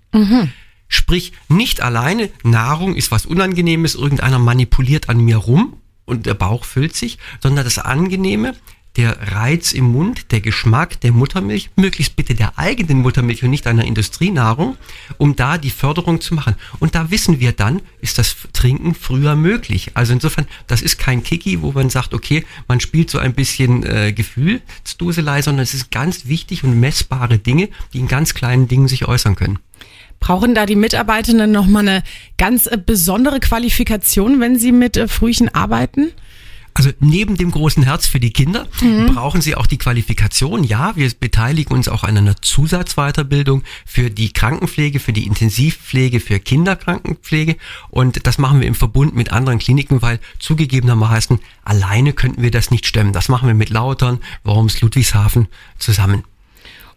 Sprich, 0.88 1.32
nicht 1.48 1.80
alleine 1.80 2.30
Nahrung 2.42 2.94
ist 2.94 3.10
was 3.10 3.26
Unangenehmes, 3.26 3.94
irgendeiner 3.94 4.38
manipuliert 4.38 5.08
an 5.08 5.18
mir 5.18 5.36
rum 5.36 5.76
und 6.04 6.26
der 6.26 6.34
Bauch 6.34 6.64
füllt 6.64 6.94
sich, 6.94 7.18
sondern 7.40 7.64
das 7.64 7.78
Angenehme, 7.78 8.54
der 8.96 9.32
Reiz 9.32 9.72
im 9.72 9.86
Mund, 9.86 10.30
der 10.30 10.40
Geschmack 10.40 11.00
der 11.00 11.10
Muttermilch, 11.10 11.70
möglichst 11.74 12.14
bitte 12.14 12.34
der 12.34 12.58
eigenen 12.58 12.98
Muttermilch 12.98 13.42
und 13.42 13.50
nicht 13.50 13.66
einer 13.66 13.84
Industrienahrung, 13.84 14.76
um 15.18 15.34
da 15.34 15.58
die 15.58 15.70
Förderung 15.70 16.20
zu 16.20 16.34
machen. 16.34 16.54
Und 16.78 16.94
da 16.94 17.10
wissen 17.10 17.40
wir 17.40 17.50
dann, 17.52 17.82
ist 18.00 18.18
das 18.18 18.36
Trinken 18.52 18.94
früher 18.94 19.34
möglich. 19.34 19.92
Also 19.94 20.12
insofern, 20.12 20.46
das 20.68 20.80
ist 20.80 20.98
kein 20.98 21.24
Kiki, 21.24 21.60
wo 21.60 21.72
man 21.72 21.90
sagt, 21.90 22.14
okay, 22.14 22.44
man 22.68 22.78
spielt 22.78 23.10
so 23.10 23.18
ein 23.18 23.34
bisschen 23.34 23.82
äh, 23.82 24.12
Gefühlsduselei, 24.12 25.42
sondern 25.42 25.64
es 25.64 25.74
ist 25.74 25.90
ganz 25.90 26.26
wichtig 26.26 26.62
und 26.62 26.78
messbare 26.78 27.38
Dinge, 27.38 27.70
die 27.92 27.98
in 27.98 28.06
ganz 28.06 28.32
kleinen 28.34 28.68
Dingen 28.68 28.86
sich 28.86 29.08
äußern 29.08 29.34
können. 29.34 29.58
Brauchen 30.20 30.54
da 30.54 30.66
die 30.66 30.76
Mitarbeitenden 30.76 31.52
nochmal 31.52 31.88
eine 31.88 32.02
ganz 32.38 32.66
äh, 32.66 32.78
besondere 32.78 33.40
Qualifikation, 33.40 34.40
wenn 34.40 34.58
sie 34.58 34.72
mit 34.72 34.96
äh, 34.96 35.08
Frühchen 35.08 35.54
arbeiten? 35.54 36.12
Also 36.76 36.90
neben 36.98 37.36
dem 37.36 37.52
großen 37.52 37.84
Herz 37.84 38.08
für 38.08 38.18
die 38.18 38.32
Kinder 38.32 38.66
brauchen 39.06 39.40
sie 39.40 39.54
auch 39.54 39.66
die 39.66 39.78
Qualifikation. 39.78 40.64
Ja, 40.64 40.96
wir 40.96 41.08
beteiligen 41.20 41.72
uns 41.72 41.88
auch 41.88 42.02
an 42.02 42.18
einer 42.18 42.42
Zusatzweiterbildung 42.42 43.62
für 43.86 44.10
die 44.10 44.32
Krankenpflege, 44.32 44.98
für 44.98 45.12
die 45.12 45.24
Intensivpflege, 45.24 46.18
für 46.18 46.40
Kinderkrankenpflege. 46.40 47.56
Und 47.90 48.26
das 48.26 48.38
machen 48.38 48.60
wir 48.60 48.66
im 48.66 48.74
Verbund 48.74 49.14
mit 49.14 49.30
anderen 49.30 49.60
Kliniken, 49.60 50.02
weil 50.02 50.18
zugegebenermaßen 50.40 51.38
alleine 51.64 52.12
könnten 52.12 52.42
wir 52.42 52.50
das 52.50 52.72
nicht 52.72 52.86
stemmen. 52.86 53.12
Das 53.12 53.28
machen 53.28 53.46
wir 53.46 53.54
mit 53.54 53.70
Lautern, 53.70 54.18
Worms, 54.42 54.80
Ludwigshafen 54.80 55.46
zusammen. 55.78 56.24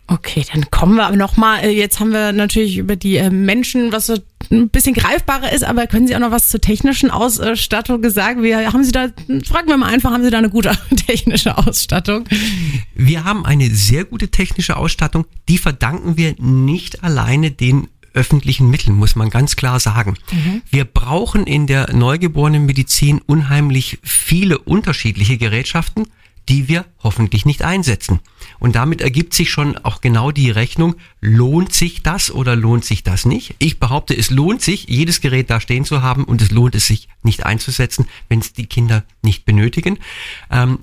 Okay, 0.09 0.45
dann 0.53 0.71
kommen 0.71 0.95
wir 0.95 1.05
aber 1.05 1.17
nochmal. 1.17 1.65
Jetzt 1.69 1.99
haben 1.99 2.11
wir 2.11 2.31
natürlich 2.31 2.77
über 2.77 2.95
die 2.95 3.17
äh, 3.17 3.29
Menschen, 3.29 3.91
was 3.91 4.07
so 4.07 4.17
ein 4.49 4.69
bisschen 4.69 4.93
greifbarer 4.93 5.51
ist, 5.51 5.65
aber 5.65 5.85
können 5.85 6.07
Sie 6.07 6.15
auch 6.15 6.21
noch 6.21 6.31
was 6.31 6.47
zur 6.47 6.61
technischen 6.61 7.11
Ausstattung 7.11 8.01
gesagt? 8.01 8.41
Wie, 8.41 8.55
haben 8.55 8.85
Sie 8.85 8.93
da, 8.93 9.09
fragen 9.45 9.67
wir 9.67 9.75
mal 9.75 9.87
einfach, 9.89 10.11
haben 10.11 10.23
Sie 10.23 10.29
da 10.29 10.37
eine 10.37 10.49
gute 10.49 10.71
technische 11.07 11.57
Ausstattung? 11.57 12.23
Wir 12.95 13.25
haben 13.25 13.45
eine 13.45 13.69
sehr 13.69 14.05
gute 14.05 14.29
technische 14.29 14.77
Ausstattung. 14.77 15.25
Die 15.49 15.57
verdanken 15.57 16.15
wir 16.15 16.35
nicht 16.39 17.03
alleine 17.03 17.51
den 17.51 17.89
öffentlichen 18.13 18.69
Mitteln, 18.69 18.95
muss 18.95 19.15
man 19.15 19.29
ganz 19.29 19.55
klar 19.57 19.79
sagen. 19.79 20.17
Wir 20.71 20.85
brauchen 20.85 21.45
in 21.45 21.67
der 21.67 21.93
neugeborenen 21.93 22.65
Medizin 22.65 23.21
unheimlich 23.25 23.99
viele 24.03 24.57
unterschiedliche 24.57 25.37
Gerätschaften, 25.37 26.07
die 26.49 26.67
wir 26.67 26.85
hoffentlich 27.03 27.45
nicht 27.45 27.63
einsetzen. 27.63 28.19
Und 28.59 28.75
damit 28.75 29.01
ergibt 29.01 29.33
sich 29.33 29.49
schon 29.49 29.77
auch 29.77 30.01
genau 30.01 30.31
die 30.31 30.49
Rechnung, 30.49 30.95
lohnt 31.19 31.73
sich 31.73 32.03
das 32.03 32.31
oder 32.31 32.55
lohnt 32.55 32.85
sich 32.85 33.03
das 33.03 33.25
nicht? 33.25 33.55
Ich 33.59 33.79
behaupte, 33.79 34.15
es 34.15 34.29
lohnt 34.29 34.61
sich, 34.61 34.87
jedes 34.87 35.21
Gerät 35.21 35.49
da 35.49 35.59
stehen 35.59 35.85
zu 35.85 36.01
haben 36.01 36.23
und 36.23 36.41
es 36.41 36.51
lohnt 36.51 36.75
es 36.75 36.87
sich 36.87 37.09
nicht 37.23 37.45
einzusetzen, 37.45 38.07
wenn 38.29 38.39
es 38.39 38.53
die 38.53 38.65
Kinder 38.65 39.03
nicht 39.21 39.45
benötigen. 39.45 39.99
Ähm, 40.49 40.79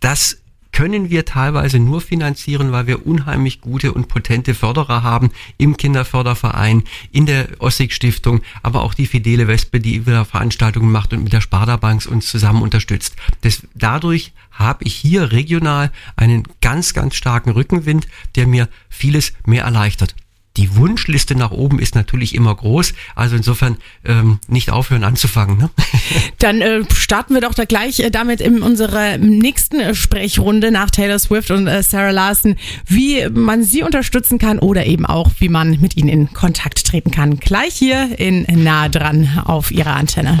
das 0.00 0.38
können 0.72 1.10
wir 1.10 1.24
teilweise 1.24 1.78
nur 1.78 2.00
finanzieren, 2.00 2.72
weil 2.72 2.86
wir 2.86 3.06
unheimlich 3.06 3.60
gute 3.60 3.92
und 3.92 4.08
potente 4.08 4.54
Förderer 4.54 5.02
haben 5.02 5.30
im 5.56 5.76
Kinderförderverein, 5.76 6.84
in 7.10 7.26
der 7.26 7.48
Ossig 7.58 7.92
Stiftung, 7.92 8.42
aber 8.62 8.82
auch 8.82 8.94
die 8.94 9.06
Fidele 9.06 9.48
Wespe, 9.48 9.80
die 9.80 10.06
wieder 10.06 10.24
Veranstaltungen 10.24 10.92
macht 10.92 11.12
und 11.12 11.24
mit 11.24 11.32
der 11.32 11.40
Sparda 11.40 11.76
Bank 11.76 12.06
uns 12.06 12.28
zusammen 12.28 12.62
unterstützt. 12.62 13.16
Das, 13.40 13.66
dadurch 13.74 14.32
habe 14.52 14.84
ich 14.84 14.94
hier 14.94 15.32
regional 15.32 15.90
einen 16.16 16.44
ganz, 16.60 16.94
ganz 16.94 17.14
starken 17.14 17.50
Rückenwind, 17.50 18.06
der 18.36 18.46
mir 18.46 18.68
vieles 18.88 19.32
mehr 19.46 19.64
erleichtert. 19.64 20.14
Die 20.58 20.74
Wunschliste 20.74 21.36
nach 21.36 21.52
oben 21.52 21.78
ist 21.78 21.94
natürlich 21.94 22.34
immer 22.34 22.52
groß, 22.52 22.92
also 23.14 23.36
insofern 23.36 23.76
ähm, 24.04 24.40
nicht 24.48 24.70
aufhören 24.70 25.04
anzufangen. 25.04 25.56
Ne? 25.56 25.70
Dann 26.38 26.60
äh, 26.60 26.82
starten 26.92 27.34
wir 27.34 27.40
doch 27.40 27.54
da 27.54 27.64
gleich 27.64 28.00
äh, 28.00 28.10
damit 28.10 28.40
in 28.40 28.60
unserer 28.62 29.18
nächsten 29.18 29.78
äh, 29.78 29.94
Sprechrunde 29.94 30.72
nach 30.72 30.90
Taylor 30.90 31.20
Swift 31.20 31.52
und 31.52 31.68
äh, 31.68 31.84
Sarah 31.84 32.10
Larson, 32.10 32.56
wie 32.86 33.28
man 33.30 33.62
sie 33.62 33.84
unterstützen 33.84 34.38
kann 34.38 34.58
oder 34.58 34.84
eben 34.84 35.06
auch, 35.06 35.30
wie 35.38 35.48
man 35.48 35.80
mit 35.80 35.96
ihnen 35.96 36.08
in 36.08 36.32
Kontakt 36.32 36.84
treten 36.84 37.12
kann. 37.12 37.38
Gleich 37.38 37.74
hier 37.74 38.18
in 38.18 38.44
Nah 38.64 38.88
dran 38.88 39.40
auf 39.44 39.70
ihrer 39.70 39.94
Antenne. 39.94 40.40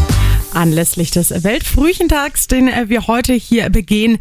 Anlässlich 0.53 1.11
des 1.11 1.43
Weltfrühchentags, 1.43 2.47
den 2.47 2.67
äh, 2.67 2.89
wir 2.89 3.07
heute 3.07 3.33
hier 3.33 3.69
begehen, 3.69 4.19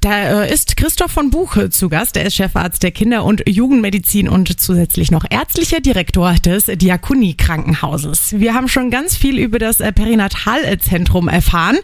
da 0.00 0.42
äh, 0.42 0.52
ist 0.52 0.76
Christoph 0.76 1.12
von 1.12 1.30
Buche 1.30 1.70
zu 1.70 1.88
Gast. 1.88 2.16
Er 2.16 2.26
ist 2.26 2.36
Chefarzt 2.36 2.82
der 2.82 2.90
Kinder- 2.90 3.24
und 3.24 3.42
Jugendmedizin 3.48 4.28
und 4.28 4.60
zusätzlich 4.60 5.10
noch 5.10 5.24
ärztlicher 5.28 5.80
Direktor 5.80 6.34
des 6.34 6.66
Diakonie-Krankenhauses. 6.66 8.38
Wir 8.38 8.54
haben 8.54 8.68
schon 8.68 8.90
ganz 8.90 9.16
viel 9.16 9.38
über 9.38 9.58
das 9.58 9.80
äh, 9.80 9.92
Perinatalzentrum 9.92 11.28
erfahren 11.28 11.78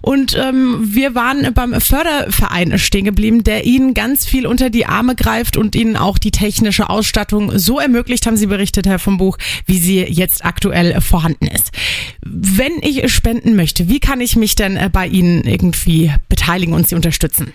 und 0.00 0.36
ähm, 0.36 0.80
wir 0.82 1.14
waren 1.14 1.52
beim 1.54 1.80
Förderverein 1.80 2.78
stehen 2.78 3.04
geblieben, 3.04 3.44
der 3.44 3.64
Ihnen 3.64 3.94
ganz 3.94 4.24
viel 4.24 4.46
unter 4.46 4.70
die 4.70 4.86
Arme 4.86 5.14
greift 5.14 5.56
und 5.56 5.74
Ihnen 5.74 5.96
auch 5.96 6.18
die 6.18 6.30
technische 6.30 6.88
Ausstattung 6.88 7.58
so 7.58 7.78
ermöglicht, 7.78 8.26
haben 8.26 8.36
Sie 8.36 8.46
berichtet, 8.46 8.86
Herr 8.86 8.98
von 8.98 9.18
Buch, 9.18 9.38
wie 9.66 9.78
sie 9.78 10.00
jetzt 10.00 10.44
aktuell 10.44 11.00
vorhanden 11.00 11.46
ist. 11.46 11.70
Wenn 12.24 12.72
ich 12.80 13.12
spenden 13.12 13.41
möchte, 13.44 13.88
wie 13.88 14.00
kann 14.00 14.20
ich 14.20 14.36
mich 14.36 14.54
denn 14.54 14.76
äh, 14.76 14.90
bei 14.92 15.06
Ihnen 15.06 15.44
irgendwie 15.44 16.12
beteiligen 16.28 16.74
und 16.74 16.88
Sie 16.88 16.94
unterstützen? 16.94 17.52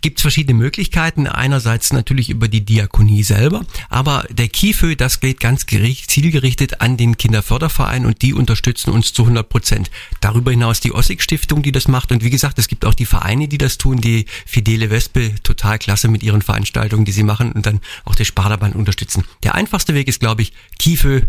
gibt 0.00 0.18
es 0.18 0.22
verschiedene 0.22 0.58
Möglichkeiten. 0.58 1.26
Einerseits 1.26 1.92
natürlich 1.92 2.30
über 2.30 2.48
die 2.48 2.64
Diakonie 2.64 3.22
selber, 3.22 3.64
aber 3.88 4.26
der 4.30 4.48
KIFÖ, 4.48 4.96
das 4.96 5.20
geht 5.20 5.40
ganz 5.40 5.66
gericht, 5.66 6.10
zielgerichtet 6.10 6.80
an 6.80 6.96
den 6.96 7.16
Kinderförderverein 7.16 8.06
und 8.06 8.22
die 8.22 8.34
unterstützen 8.34 8.90
uns 8.90 9.12
zu 9.12 9.22
100 9.22 9.48
Prozent. 9.48 9.90
Darüber 10.20 10.50
hinaus 10.50 10.80
die 10.80 10.92
Ossig 10.92 11.22
Stiftung, 11.22 11.62
die 11.62 11.72
das 11.72 11.88
macht 11.88 12.12
und 12.12 12.24
wie 12.24 12.30
gesagt, 12.30 12.58
es 12.58 12.68
gibt 12.68 12.84
auch 12.84 12.94
die 12.94 13.06
Vereine, 13.06 13.48
die 13.48 13.58
das 13.58 13.78
tun, 13.78 14.00
die 14.00 14.26
Fidele 14.46 14.90
Wespe, 14.90 15.34
total 15.42 15.78
klasse 15.78 16.08
mit 16.08 16.22
ihren 16.22 16.42
Veranstaltungen, 16.42 17.04
die 17.04 17.12
sie 17.12 17.22
machen 17.22 17.52
und 17.52 17.66
dann 17.66 17.80
auch 18.04 18.14
der 18.14 18.24
Sparda-Band 18.24 18.74
unterstützen. 18.74 19.24
Der 19.42 19.54
einfachste 19.54 19.94
Weg 19.94 20.08
ist, 20.08 20.20
glaube 20.20 20.42
ich, 20.42 20.52
KIFÖ. 20.78 21.22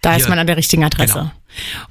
Da 0.00 0.14
ist 0.14 0.28
man 0.28 0.38
an 0.38 0.46
der 0.46 0.56
richtigen 0.56 0.84
Adresse. 0.84 1.14
Genau. 1.14 1.32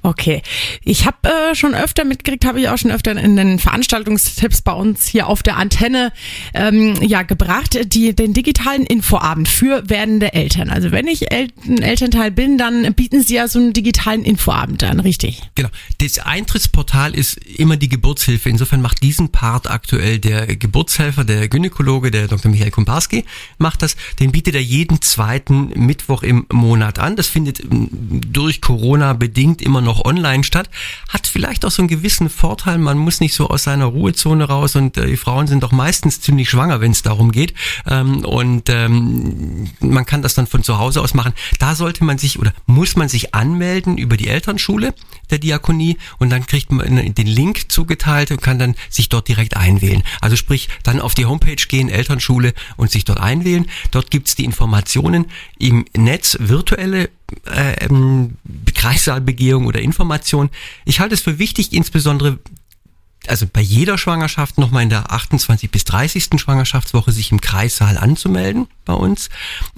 Okay. 0.02 0.41
Ich 0.84 1.06
habe 1.06 1.17
äh, 1.24 1.56
schon 1.56 1.76
öfter 1.76 2.06
mitgekriegt, 2.06 2.46
habe 2.46 2.60
ich 2.60 2.70
auch 2.70 2.78
schon 2.78 2.91
öfter 2.91 3.12
in 3.12 3.36
den 3.36 3.60
Veranstaltungstipps 3.60 4.62
bei 4.62 4.72
uns 4.72 5.06
hier 5.06 5.28
auf 5.28 5.43
der 5.43 5.58
Antenne 5.58 6.13
ähm, 6.54 6.96
ja 7.02 7.24
gebracht, 7.24 7.78
die, 7.93 8.15
den 8.15 8.34
digitalen 8.34 8.86
Infoabend 8.86 9.48
für 9.48 9.89
werdende 9.89 10.34
Eltern. 10.34 10.70
Also 10.70 10.91
wenn 10.91 11.08
ich 11.08 11.32
El 11.32 11.48
ein 11.67 11.82
Elternteil 11.82 12.32
bin, 12.32 12.58
dann 12.58 12.93
bieten 12.93 13.24
sie 13.24 13.36
ja 13.36 13.48
so 13.48 13.60
einen 13.60 13.74
digitalen 13.74 14.24
Infoabend 14.24 14.84
an, 14.84 15.00
richtig? 15.00 15.41
Genau. 15.56 15.70
Das 16.00 16.20
Eintrittsportal 16.20 17.15
ist 17.15 17.38
immer 17.38 17.78
die 17.78 17.89
Geburtshilfe. 17.89 18.50
Insofern 18.50 18.82
macht 18.82 19.02
diesen 19.04 19.30
Part 19.30 19.70
aktuell 19.70 20.20
der 20.20 20.56
Geburtshelfer, 20.56 21.24
der 21.24 21.48
Gynäkologe, 21.48 22.12
der 22.12 22.28
Dr. 22.28 22.52
Michael 22.52 22.72
Kumparski, 22.72 23.26
macht 23.58 23.82
das. 23.82 23.96
Den 24.20 24.32
bietet 24.32 24.56
er 24.56 24.62
jeden 24.62 25.02
zweiten 25.02 25.70
Mittwoch 25.76 26.24
im 26.24 26.46
Monat 26.52 27.00
an. 27.00 27.15
Das 27.15 27.28
findet 27.28 27.62
durch 27.70 28.62
Corona 28.62 29.13
bedingt 29.13 29.47
immer 29.56 29.82
noch 29.82 30.06
online 30.06 30.44
statt. 30.44 30.70
Hat 31.10 31.28
vielleicht 31.28 31.66
auch 31.66 31.72
so 31.72 31.82
einen 31.82 31.90
gewissen 31.90 32.30
Vorteil. 32.30 32.78
Man 32.78 32.98
muss 32.98 33.20
nicht 33.20 33.34
so 33.34 33.50
aus 33.50 33.64
seiner 33.64 33.86
Ruhezone 33.86 34.46
raus 34.46 34.76
und 34.76 34.98
äh, 34.98 35.08
die 35.08 35.18
Frauen 35.18 35.48
sind 35.48 35.64
doch 35.64 35.72
meistens 35.72 36.22
ziemlich 36.22 36.50
schwanger, 36.50 36.82
wenn 36.82 36.92
es 36.92 37.02
darum 37.02 37.32
geht. 37.32 37.54
Ähm, 37.88 38.26
und 38.26 38.70
ähm, 38.70 39.70
man 39.80 40.06
kann 40.06 40.22
das 40.22 40.34
dann 40.34 40.48
von 40.48 40.64
zu 40.64 40.78
Hause 40.78 41.02
aus 41.02 41.14
machen. 41.14 41.34
Da 41.60 41.76
sollte 41.76 42.04
man 42.04 42.18
sich 42.18 42.40
oder 42.40 42.54
muss 42.66 42.96
man 42.96 43.10
sich 43.10 43.34
anmelden 43.34 43.98
über 43.98 44.18
die 44.18 44.28
Elternschule 44.28 44.94
der 45.30 45.40
Diakonie 45.40 45.98
und 46.20 46.30
dann 46.30 46.46
kriegt 46.46 46.72
man 46.72 47.14
den 47.14 47.28
Link 47.28 47.72
zugeteilt 47.72 48.32
und 48.32 48.42
kann 48.42 48.60
dann 48.60 48.76
sich 48.90 49.10
dort 49.10 49.28
direkt 49.28 49.58
einwählen. 49.58 50.04
Also 50.22 50.36
sprich, 50.36 50.70
dann 50.84 51.02
auf 51.02 51.16
die 51.16 51.26
Homepage 51.26 51.56
gehen, 51.68 51.90
Elternschule 51.90 52.54
und 52.78 52.92
sich 52.92 53.06
dort 53.06 53.20
einwählen. 53.20 53.66
Dort 53.92 54.12
gibt's 54.12 54.36
die 54.36 54.46
Informationen 54.46 55.26
im 55.60 55.86
Netz, 55.96 56.38
virtuelle 56.40 57.10
äh, 57.46 57.86
ähm, 57.86 58.38
Kreissaalbegehung 58.74 59.66
oder 59.66 59.82
Information. 59.82 60.50
Ich 60.86 61.00
halte 61.00 61.16
es 61.16 61.22
für 61.22 61.40
wichtig, 61.40 61.74
insbesondere 61.74 62.40
also 63.28 63.46
bei 63.52 63.62
jeder 63.62 63.98
Schwangerschaft 63.98 64.58
nochmal 64.58 64.84
in 64.84 64.90
der 64.90 65.12
28 65.12 65.70
bis 65.70 65.86
30. 65.86 66.40
Schwangerschaftswoche 66.40 67.12
sich 67.12 67.32
im 67.32 67.42
Kreissaal 67.42 67.98
anzumelden 67.98 68.68
bei 68.86 68.94
uns. 68.94 69.30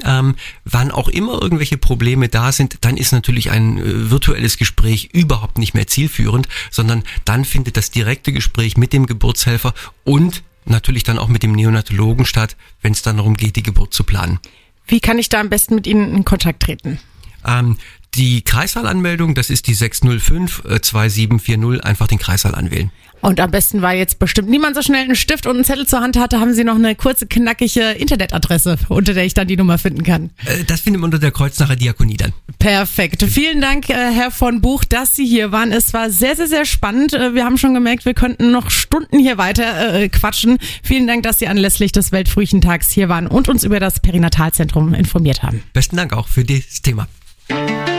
Ähm, 0.03 0.35
wann 0.65 0.91
auch 0.91 1.07
immer 1.07 1.41
irgendwelche 1.41 1.77
Probleme 1.77 2.29
da 2.29 2.51
sind, 2.51 2.77
dann 2.81 2.97
ist 2.97 3.11
natürlich 3.11 3.49
ein 3.49 3.77
äh, 3.77 4.11
virtuelles 4.11 4.57
Gespräch 4.57 5.09
überhaupt 5.13 5.57
nicht 5.57 5.73
mehr 5.73 5.87
zielführend, 5.87 6.47
sondern 6.69 7.03
dann 7.25 7.45
findet 7.45 7.77
das 7.77 7.91
direkte 7.91 8.33
Gespräch 8.33 8.77
mit 8.77 8.93
dem 8.93 9.05
Geburtshelfer 9.05 9.73
und 10.03 10.43
natürlich 10.65 11.03
dann 11.03 11.17
auch 11.17 11.29
mit 11.29 11.41
dem 11.41 11.53
Neonatologen 11.53 12.25
statt, 12.25 12.55
wenn 12.81 12.91
es 12.91 13.01
dann 13.01 13.17
darum 13.17 13.35
geht, 13.35 13.55
die 13.55 13.63
Geburt 13.63 13.93
zu 13.93 14.03
planen. 14.03 14.39
Wie 14.85 14.99
kann 14.99 15.17
ich 15.19 15.29
da 15.29 15.39
am 15.39 15.49
besten 15.49 15.75
mit 15.75 15.87
Ihnen 15.87 16.13
in 16.13 16.25
Kontakt 16.25 16.61
treten? 16.61 16.99
Ähm, 17.45 17.77
die 18.15 18.41
Kreissaalanmeldung, 18.41 19.35
das 19.35 19.49
ist 19.49 19.67
die 19.67 19.73
605 19.73 20.63
äh, 20.65 20.81
2740, 20.81 21.83
einfach 21.85 22.07
den 22.07 22.19
Kreissaal 22.19 22.55
anwählen. 22.55 22.91
Und 23.21 23.39
am 23.41 23.51
besten 23.51 23.81
war 23.81 23.93
jetzt 23.93 24.17
bestimmt 24.17 24.49
niemand 24.49 24.75
so 24.75 24.81
schnell 24.81 25.03
einen 25.03 25.15
Stift 25.15 25.45
und 25.45 25.55
einen 25.55 25.65
Zettel 25.65 25.85
zur 25.85 25.99
Hand 25.99 26.17
hatte, 26.17 26.39
haben 26.39 26.53
Sie 26.53 26.63
noch 26.63 26.75
eine 26.75 26.95
kurze, 26.95 27.27
knackige 27.27 27.91
Internetadresse, 27.91 28.77
unter 28.87 29.13
der 29.13 29.25
ich 29.25 29.33
dann 29.33 29.47
die 29.47 29.57
Nummer 29.57 29.77
finden 29.77 30.03
kann. 30.03 30.29
Äh, 30.45 30.63
das 30.63 30.81
findet 30.81 31.01
man 31.01 31.09
unter 31.09 31.19
der 31.19 31.31
Kreuznacher 31.31 31.75
Diakonie 31.75 32.17
dann. 32.17 32.33
Perfekt. 32.59 33.23
Vielen 33.23 33.61
Dank, 33.61 33.89
äh, 33.89 33.93
Herr 33.93 34.31
von 34.31 34.61
Buch, 34.61 34.85
dass 34.85 35.15
Sie 35.15 35.25
hier 35.25 35.51
waren. 35.51 35.71
Es 35.71 35.93
war 35.93 36.09
sehr, 36.09 36.35
sehr, 36.35 36.47
sehr 36.47 36.65
spannend. 36.65 37.11
Wir 37.11 37.45
haben 37.45 37.57
schon 37.57 37.73
gemerkt, 37.73 38.05
wir 38.05 38.13
könnten 38.13 38.51
noch 38.51 38.71
Stunden 38.71 39.19
hier 39.19 39.37
weiter 39.37 40.07
quatschen. 40.09 40.57
Vielen 40.83 41.05
Dank, 41.05 41.23
dass 41.23 41.39
Sie 41.39 41.47
anlässlich 41.47 41.91
des 41.91 42.11
Weltfrühchentags 42.11 42.89
hier 42.89 43.09
waren 43.09 43.27
und 43.27 43.49
uns 43.49 43.63
über 43.63 43.79
das 43.79 43.99
Perinatalzentrum 43.99 44.93
informiert 44.93 45.43
haben. 45.43 45.63
Besten 45.73 45.97
Dank 45.97 46.13
auch 46.13 46.27
für 46.27 46.43
das 46.43 46.81
Thema. 46.81 47.07
Thank 47.49 47.89
you. 47.89 47.98